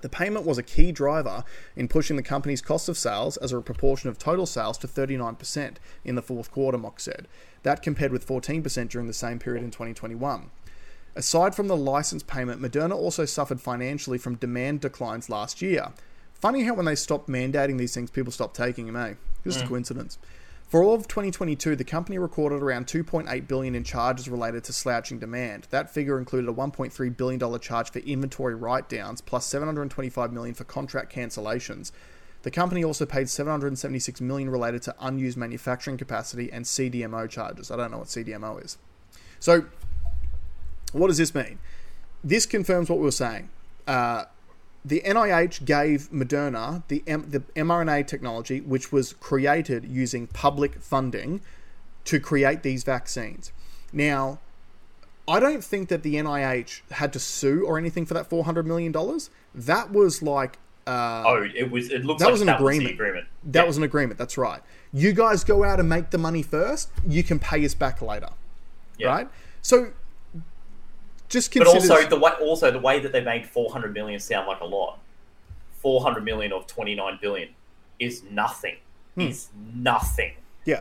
[0.04, 1.44] The payment was a key driver
[1.76, 5.76] in pushing the company's cost of sales as a proportion of total sales to 39%
[6.04, 7.26] in the fourth quarter, Mock said.
[7.62, 10.50] That compared with 14% during the same period in 2021.
[11.16, 15.92] Aside from the license payment, Moderna also suffered financially from demand declines last year.
[16.44, 19.14] Funny how when they stopped mandating these things, people stopped taking them, eh?
[19.44, 19.64] Just mm.
[19.64, 20.18] a coincidence.
[20.68, 25.18] For all of 2022, the company recorded around 2.8 billion in charges related to slouching
[25.18, 25.68] demand.
[25.70, 30.64] That figure included a 1.3 billion dollar charge for inventory write-downs, plus 725 million for
[30.64, 31.92] contract cancellations.
[32.42, 37.70] The company also paid 776 million related to unused manufacturing capacity and CDMO charges.
[37.70, 38.76] I don't know what CDMO is.
[39.40, 39.64] So,
[40.92, 41.58] what does this mean?
[42.22, 43.48] This confirms what we were saying.
[43.86, 44.24] Uh,
[44.84, 51.40] the NIH gave Moderna the, M- the mRNA technology, which was created using public funding
[52.04, 53.52] to create these vaccines.
[53.92, 54.40] Now,
[55.26, 58.66] I don't think that the NIH had to sue or anything for that four hundred
[58.66, 59.30] million dollars.
[59.54, 61.90] That was like uh, oh, it was.
[61.90, 62.90] It looks that like was an that agreement.
[62.90, 63.26] Was agreement.
[63.44, 63.66] That yeah.
[63.66, 64.18] was an agreement.
[64.18, 64.60] That's right.
[64.92, 66.90] You guys go out and make the money first.
[67.06, 68.28] You can pay us back later.
[68.98, 69.08] Yeah.
[69.08, 69.28] Right.
[69.62, 69.92] So
[71.28, 71.70] just consider...
[71.70, 74.64] But also the way also the way that they made 400 million sound like a
[74.64, 74.98] lot.
[75.80, 77.48] 400 million of 29 billion
[77.98, 78.76] is nothing.
[79.14, 79.22] Hmm.
[79.22, 80.32] Is nothing.
[80.64, 80.80] Yeah.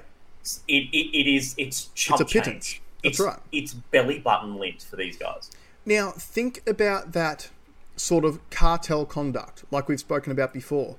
[0.67, 2.67] It, it, it is it's chump it's a pittance.
[2.67, 2.81] Change.
[3.03, 3.39] That's it's, right.
[3.51, 5.51] It's belly button lint for these guys.
[5.85, 7.49] Now think about that
[7.95, 10.95] sort of cartel conduct, like we've spoken about before.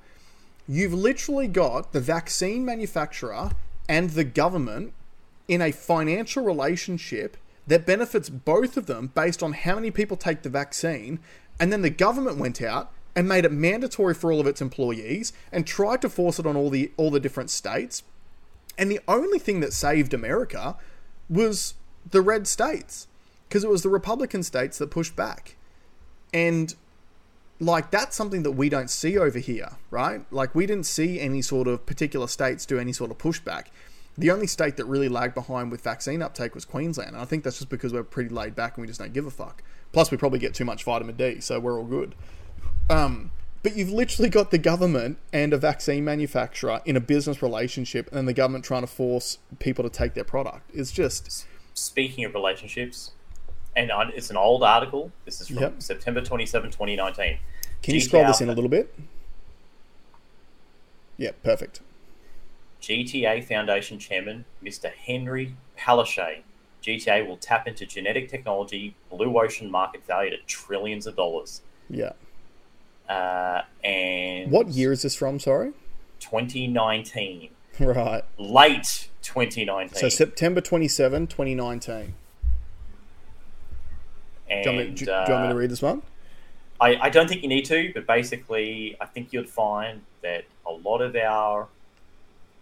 [0.68, 3.50] You've literally got the vaccine manufacturer
[3.88, 4.92] and the government
[5.48, 7.36] in a financial relationship
[7.66, 11.18] that benefits both of them based on how many people take the vaccine.
[11.58, 15.32] And then the government went out and made it mandatory for all of its employees
[15.52, 18.02] and tried to force it on all the all the different states.
[18.76, 20.76] And the only thing that saved America
[21.30, 21.74] was
[22.10, 23.06] the red states
[23.48, 25.56] because it was the Republican states that pushed back.
[26.32, 26.74] And
[27.60, 30.24] like that's something that we don't see over here, right?
[30.32, 33.66] Like we didn't see any sort of particular states do any sort of pushback.
[34.16, 37.42] The only state that really lagged behind with vaccine uptake was Queensland, and I think
[37.42, 39.62] that's just because we're pretty laid back and we just don't give a fuck.
[39.92, 42.14] Plus, we probably get too much vitamin D, so we're all good.
[42.88, 43.32] Um,
[43.64, 48.18] but you've literally got the government and a vaccine manufacturer in a business relationship, and
[48.18, 50.70] then the government trying to force people to take their product.
[50.72, 51.46] It's just.
[51.72, 53.12] Speaking of relationships,
[53.74, 55.10] and it's an old article.
[55.24, 55.82] This is from yep.
[55.82, 57.38] September 27, 2019.
[57.82, 58.94] Can you scroll this in a little bit?
[61.16, 61.80] Yeah, perfect.
[62.84, 64.92] GTA Foundation Chairman Mr.
[64.92, 66.42] Henry Palaszczuk.
[66.82, 71.62] GTA will tap into genetic technology, blue ocean market valued at trillions of dollars.
[71.88, 72.12] Yeah.
[73.08, 75.40] Uh, and what year is this from?
[75.40, 75.72] Sorry.
[76.20, 77.50] 2019.
[77.80, 78.22] Right.
[78.38, 79.98] Late 2019.
[79.98, 82.14] So September 27, 2019.
[84.48, 86.02] And, do, you me, do, uh, do, you want me, to read this one?
[86.80, 90.70] I, I don't think you need to, but basically, I think you'd find that a
[90.70, 91.66] lot of our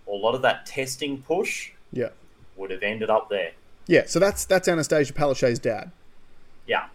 [0.09, 2.11] a lot of that testing push yeah.
[2.57, 3.53] would have ended up there.
[3.86, 5.90] Yeah, so that's that's Annastacia Palaszczuk's dad.
[6.66, 6.86] Yeah.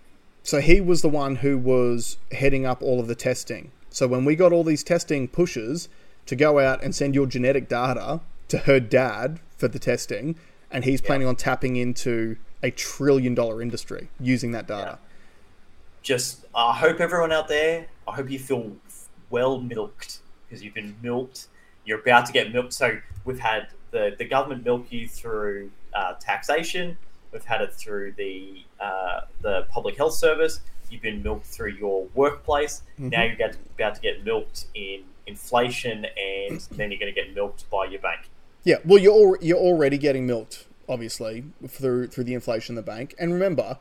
[0.43, 3.71] So he was the one who was heading up all of the testing.
[3.89, 5.89] So when we got all these testing pushes
[6.25, 10.35] to go out and send your genetic data to her dad for the testing,
[10.71, 14.99] and he's planning on tapping into a trillion dollar industry using that data.
[16.01, 18.71] Just, I hope everyone out there, I hope you feel
[19.29, 21.47] well milked because you've been milked.
[21.87, 22.73] You're about to get milked.
[22.73, 26.97] So we've had the, the government milk you through uh, taxation.
[27.31, 30.59] We've had it through the uh, the public health service.
[30.91, 32.83] You've been milked through your workplace.
[32.97, 37.21] Now you're about to, about to get milked in inflation, and then you're going to
[37.21, 38.29] get milked by your bank.
[38.63, 42.81] Yeah, well, you're al- you're already getting milked, obviously, through through the inflation in the
[42.81, 43.15] bank.
[43.19, 43.77] And remember,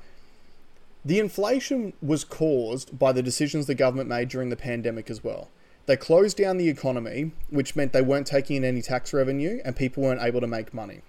[1.04, 5.48] the inflation was caused by the decisions the government made during the pandemic as well.
[5.86, 9.74] They closed down the economy, which meant they weren't taking in any tax revenue, and
[9.74, 11.02] people weren't able to make money.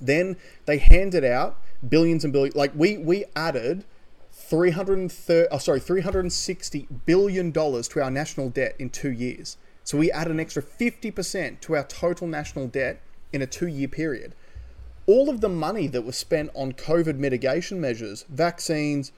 [0.00, 2.56] Then they handed out billions and billions.
[2.56, 3.84] Like we we added.
[4.32, 9.58] 330 oh, sorry 360 billion dollars to our national debt in 2 years.
[9.84, 13.00] So we add an extra 50% to our total national debt
[13.32, 14.34] in a 2-year period.
[15.06, 19.12] All of the money that was spent on COVID mitigation measures, vaccines,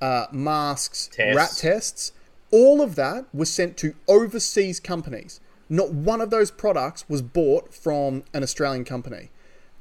[0.00, 1.36] uh, masks, Tests.
[1.36, 2.12] rat tests,
[2.50, 5.40] all of that was sent to overseas companies.
[5.68, 9.30] Not one of those products was bought from an Australian company.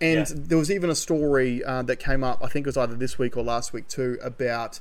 [0.01, 0.35] And Yeah.
[0.35, 3.17] there was even a story uh, that came up, I think it was either this
[3.17, 4.79] week or last week too, about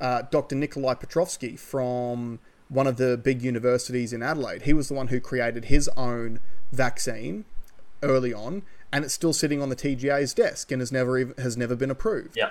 [0.00, 0.56] uh, Dr.
[0.56, 4.62] Nikolai Petrovsky from one of the big universities in Adelaide.
[4.62, 6.40] He was the one who created his own
[6.72, 7.44] vaccine
[8.02, 8.62] early on,
[8.92, 11.90] and it's still sitting on the TGA's desk and has never even, has never been
[11.90, 12.50] approved Yeah.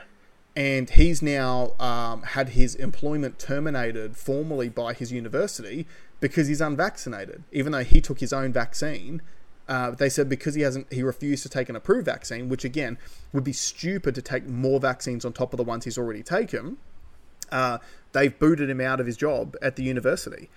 [0.60, 5.88] And he's now um, had his employment terminated formally by his university
[6.20, 7.44] because he's unvaccinated.
[7.54, 9.22] Even though he took his own vaccine,
[9.70, 12.98] uh, they said because he hasn't, he refused to take an approved vaccine, which again
[13.32, 16.76] would be stupid to take more vaccines on top of the ones he's already taken.
[17.50, 17.78] Uh,
[18.12, 20.50] they've booted him out of his job at the university.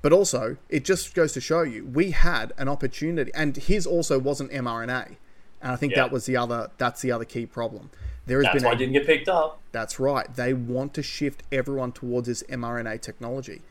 [0.00, 4.18] But also, it just goes to show you we had an opportunity, and his also
[4.18, 5.16] wasn't mRNA,
[5.60, 6.04] and I think Yeah.
[6.04, 6.70] that was the other.
[6.78, 7.90] That's the other key problem.
[8.26, 9.60] There has That's been why a it didn't get picked up.
[9.72, 10.32] that's right.
[10.34, 13.62] They want to shift everyone towards this mRNA technology.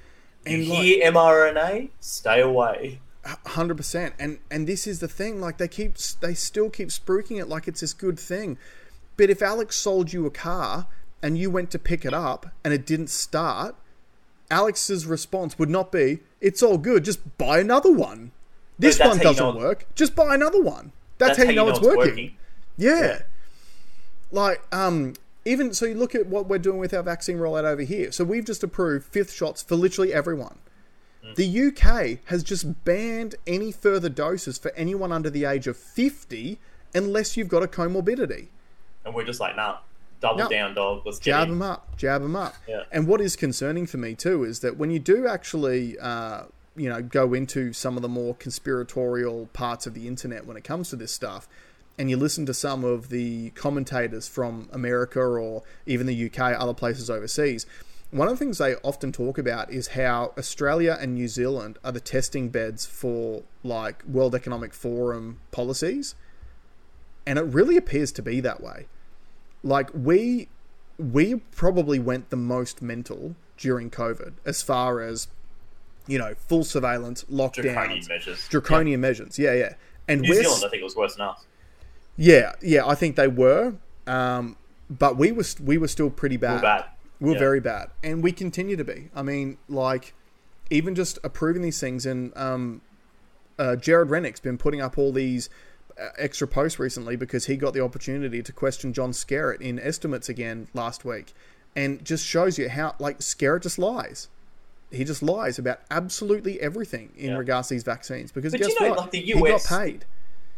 [0.45, 1.89] You And like hear mRNA?
[2.01, 2.99] Stay away.
[3.45, 4.13] hundred percent.
[4.19, 5.39] And and this is the thing.
[5.39, 8.57] Like they keep they still keep spruiking it like it's this good thing.
[9.17, 10.87] But if Alex sold you a car
[11.23, 13.75] and you went to pick it up and it didn't start,
[14.49, 17.05] Alex's response would not be, "It's all good.
[17.05, 18.31] Just buy another one.
[18.79, 19.85] This that's one doesn't know- work.
[19.95, 22.35] Just buy another one." That's, how you know, it's working.
[22.77, 22.99] Yeah.
[22.99, 23.21] Yeah.
[24.31, 25.13] Like, um,
[25.45, 28.11] even so, you look at what we're doing with our vaccine rollout over here.
[28.11, 30.57] So we've just approved fifth shots for literally everyone.
[31.35, 36.57] The UK has just banned any further doses for anyone under the age of 50
[36.95, 38.47] unless you've got a comorbidity.
[39.05, 39.77] And we're just like, nah,
[40.19, 40.49] double No.
[40.49, 41.03] down, dog.
[41.05, 42.55] Let's get Jab them up, jab them up.
[42.67, 42.83] Yeah.
[42.91, 46.89] And what is concerning for me too is that when you do actually, uh, you
[46.89, 50.89] know, go into some of the more conspiratorial parts of the internet when it comes
[50.89, 51.47] to this stuff,
[51.97, 56.73] and you listen to some of the commentators from America or even the UK, other
[56.73, 57.65] places overseas,
[58.11, 61.93] one of the things they often talk about is how Australia and New Zealand are
[61.93, 66.15] the testing beds for like World Economic Forum policies.
[67.25, 68.87] And it really appears to be that way.
[69.63, 70.49] Like we
[70.97, 75.27] we probably went the most mental during COVID as far as
[76.07, 78.47] you know, full surveillance, Draconian lockdowns, measures.
[78.49, 79.39] draconian measures.
[79.39, 79.73] Yeah, yeah.
[80.07, 81.45] And New Zealand, I think it was worse than us.
[82.17, 83.75] Yeah, yeah, I think they were,
[84.07, 84.57] um,
[84.89, 86.55] but we were we were still pretty bad.
[86.55, 86.85] We're bad.
[87.19, 87.39] We were Yeah.
[87.39, 89.09] very bad, and we continue to be.
[89.15, 90.13] I mean, like
[90.69, 92.81] even just approving these things, and um,
[93.59, 95.49] uh, Gerard Rennick's been putting up all these
[95.99, 100.29] uh, extra posts recently because he got the opportunity to question John Skerritt in estimates
[100.29, 101.33] again last week,
[101.75, 104.27] and just shows you how like Skerritt just lies.
[104.91, 107.37] He just lies about absolutely everything in Yeah.
[107.37, 108.99] regards to these vaccines because But guess you know, what?
[108.99, 110.05] like, the he got paid.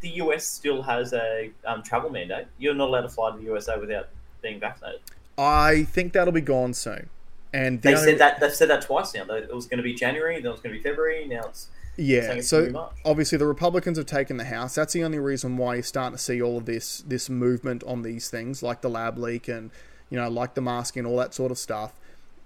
[0.04, 2.45] The US still has a um, travel mandate.
[2.60, 4.10] You're not allowed to fly to the USA without
[4.41, 4.99] being vaccinated.
[5.38, 7.10] I think that'll be gone soon.
[7.54, 8.39] And the They only- said that.
[8.39, 9.24] They've said that twice now.
[9.34, 11.26] It was going to be January, then it was going to be February.
[11.26, 14.76] Now it's Yeah, it's so obviously the Republicans have taken the House.
[14.76, 18.01] That's the only reason why you're starting to see all of this this movement on
[18.01, 19.72] these things, like the lab leak and
[20.10, 21.93] you know, like the mask and all that sort of stuff.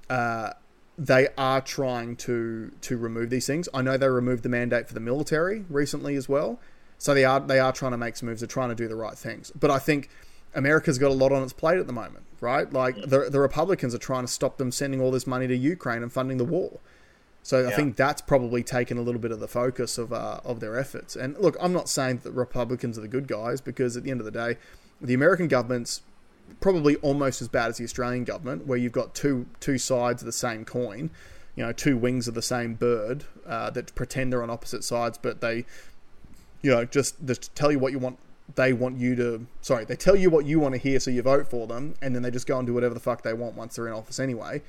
[0.10, 0.52] Uh,
[0.98, 3.68] they are trying to to remove these things.
[3.74, 6.60] I know they removed the mandate for the military recently as well.
[6.98, 8.42] So they are they are trying to make some moves.
[8.42, 9.52] They're trying to do the right things.
[9.52, 10.10] But I think
[10.54, 12.72] America's got a lot on its plate at the moment, right?
[12.72, 16.04] Like the the Republicans are trying to stop them sending all this money to Ukraine
[16.04, 16.80] and funding the war.
[17.44, 20.60] So I think that's probably taken a little bit of the focus of uh, of
[20.60, 21.16] their efforts.
[21.16, 24.20] And look, I'm not saying that Republicans are the good guys because at the end
[24.20, 24.58] of the day,
[25.00, 26.02] the American government's
[26.60, 30.26] probably almost as bad as the Australian government, where you've got two two sides of
[30.26, 31.10] the same coin,
[31.56, 35.18] you know, two wings of the same bird uh, that pretend they're on opposite sides,
[35.18, 35.66] but they,
[36.62, 38.18] you know, just just tell you what you want.
[38.56, 39.46] They want you to.
[39.62, 42.16] Sorry, they tell you what you want to hear, so you vote for them, and
[42.16, 44.20] then they just go and do whatever the fuck they want once they're in office
[44.20, 44.62] anyway.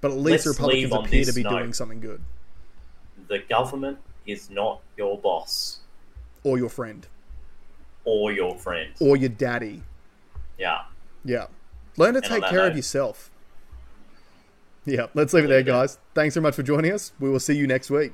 [0.00, 1.58] But at least Let's the Republicans appear to be note.
[1.58, 2.20] doing something good,
[3.28, 5.80] The government is not your boss
[6.44, 7.06] or your friend,
[8.04, 8.92] or your friend.
[9.00, 9.82] or your daddy.
[10.58, 10.82] Yeah.
[11.24, 11.46] Yeah.
[11.96, 13.30] Learn to And take care of yourself.
[14.84, 15.80] Yeah, let's leave it there, Leave it there.
[15.82, 15.98] guys.
[16.14, 17.12] Thanks so much for joining us.
[17.18, 18.12] We will see you next week.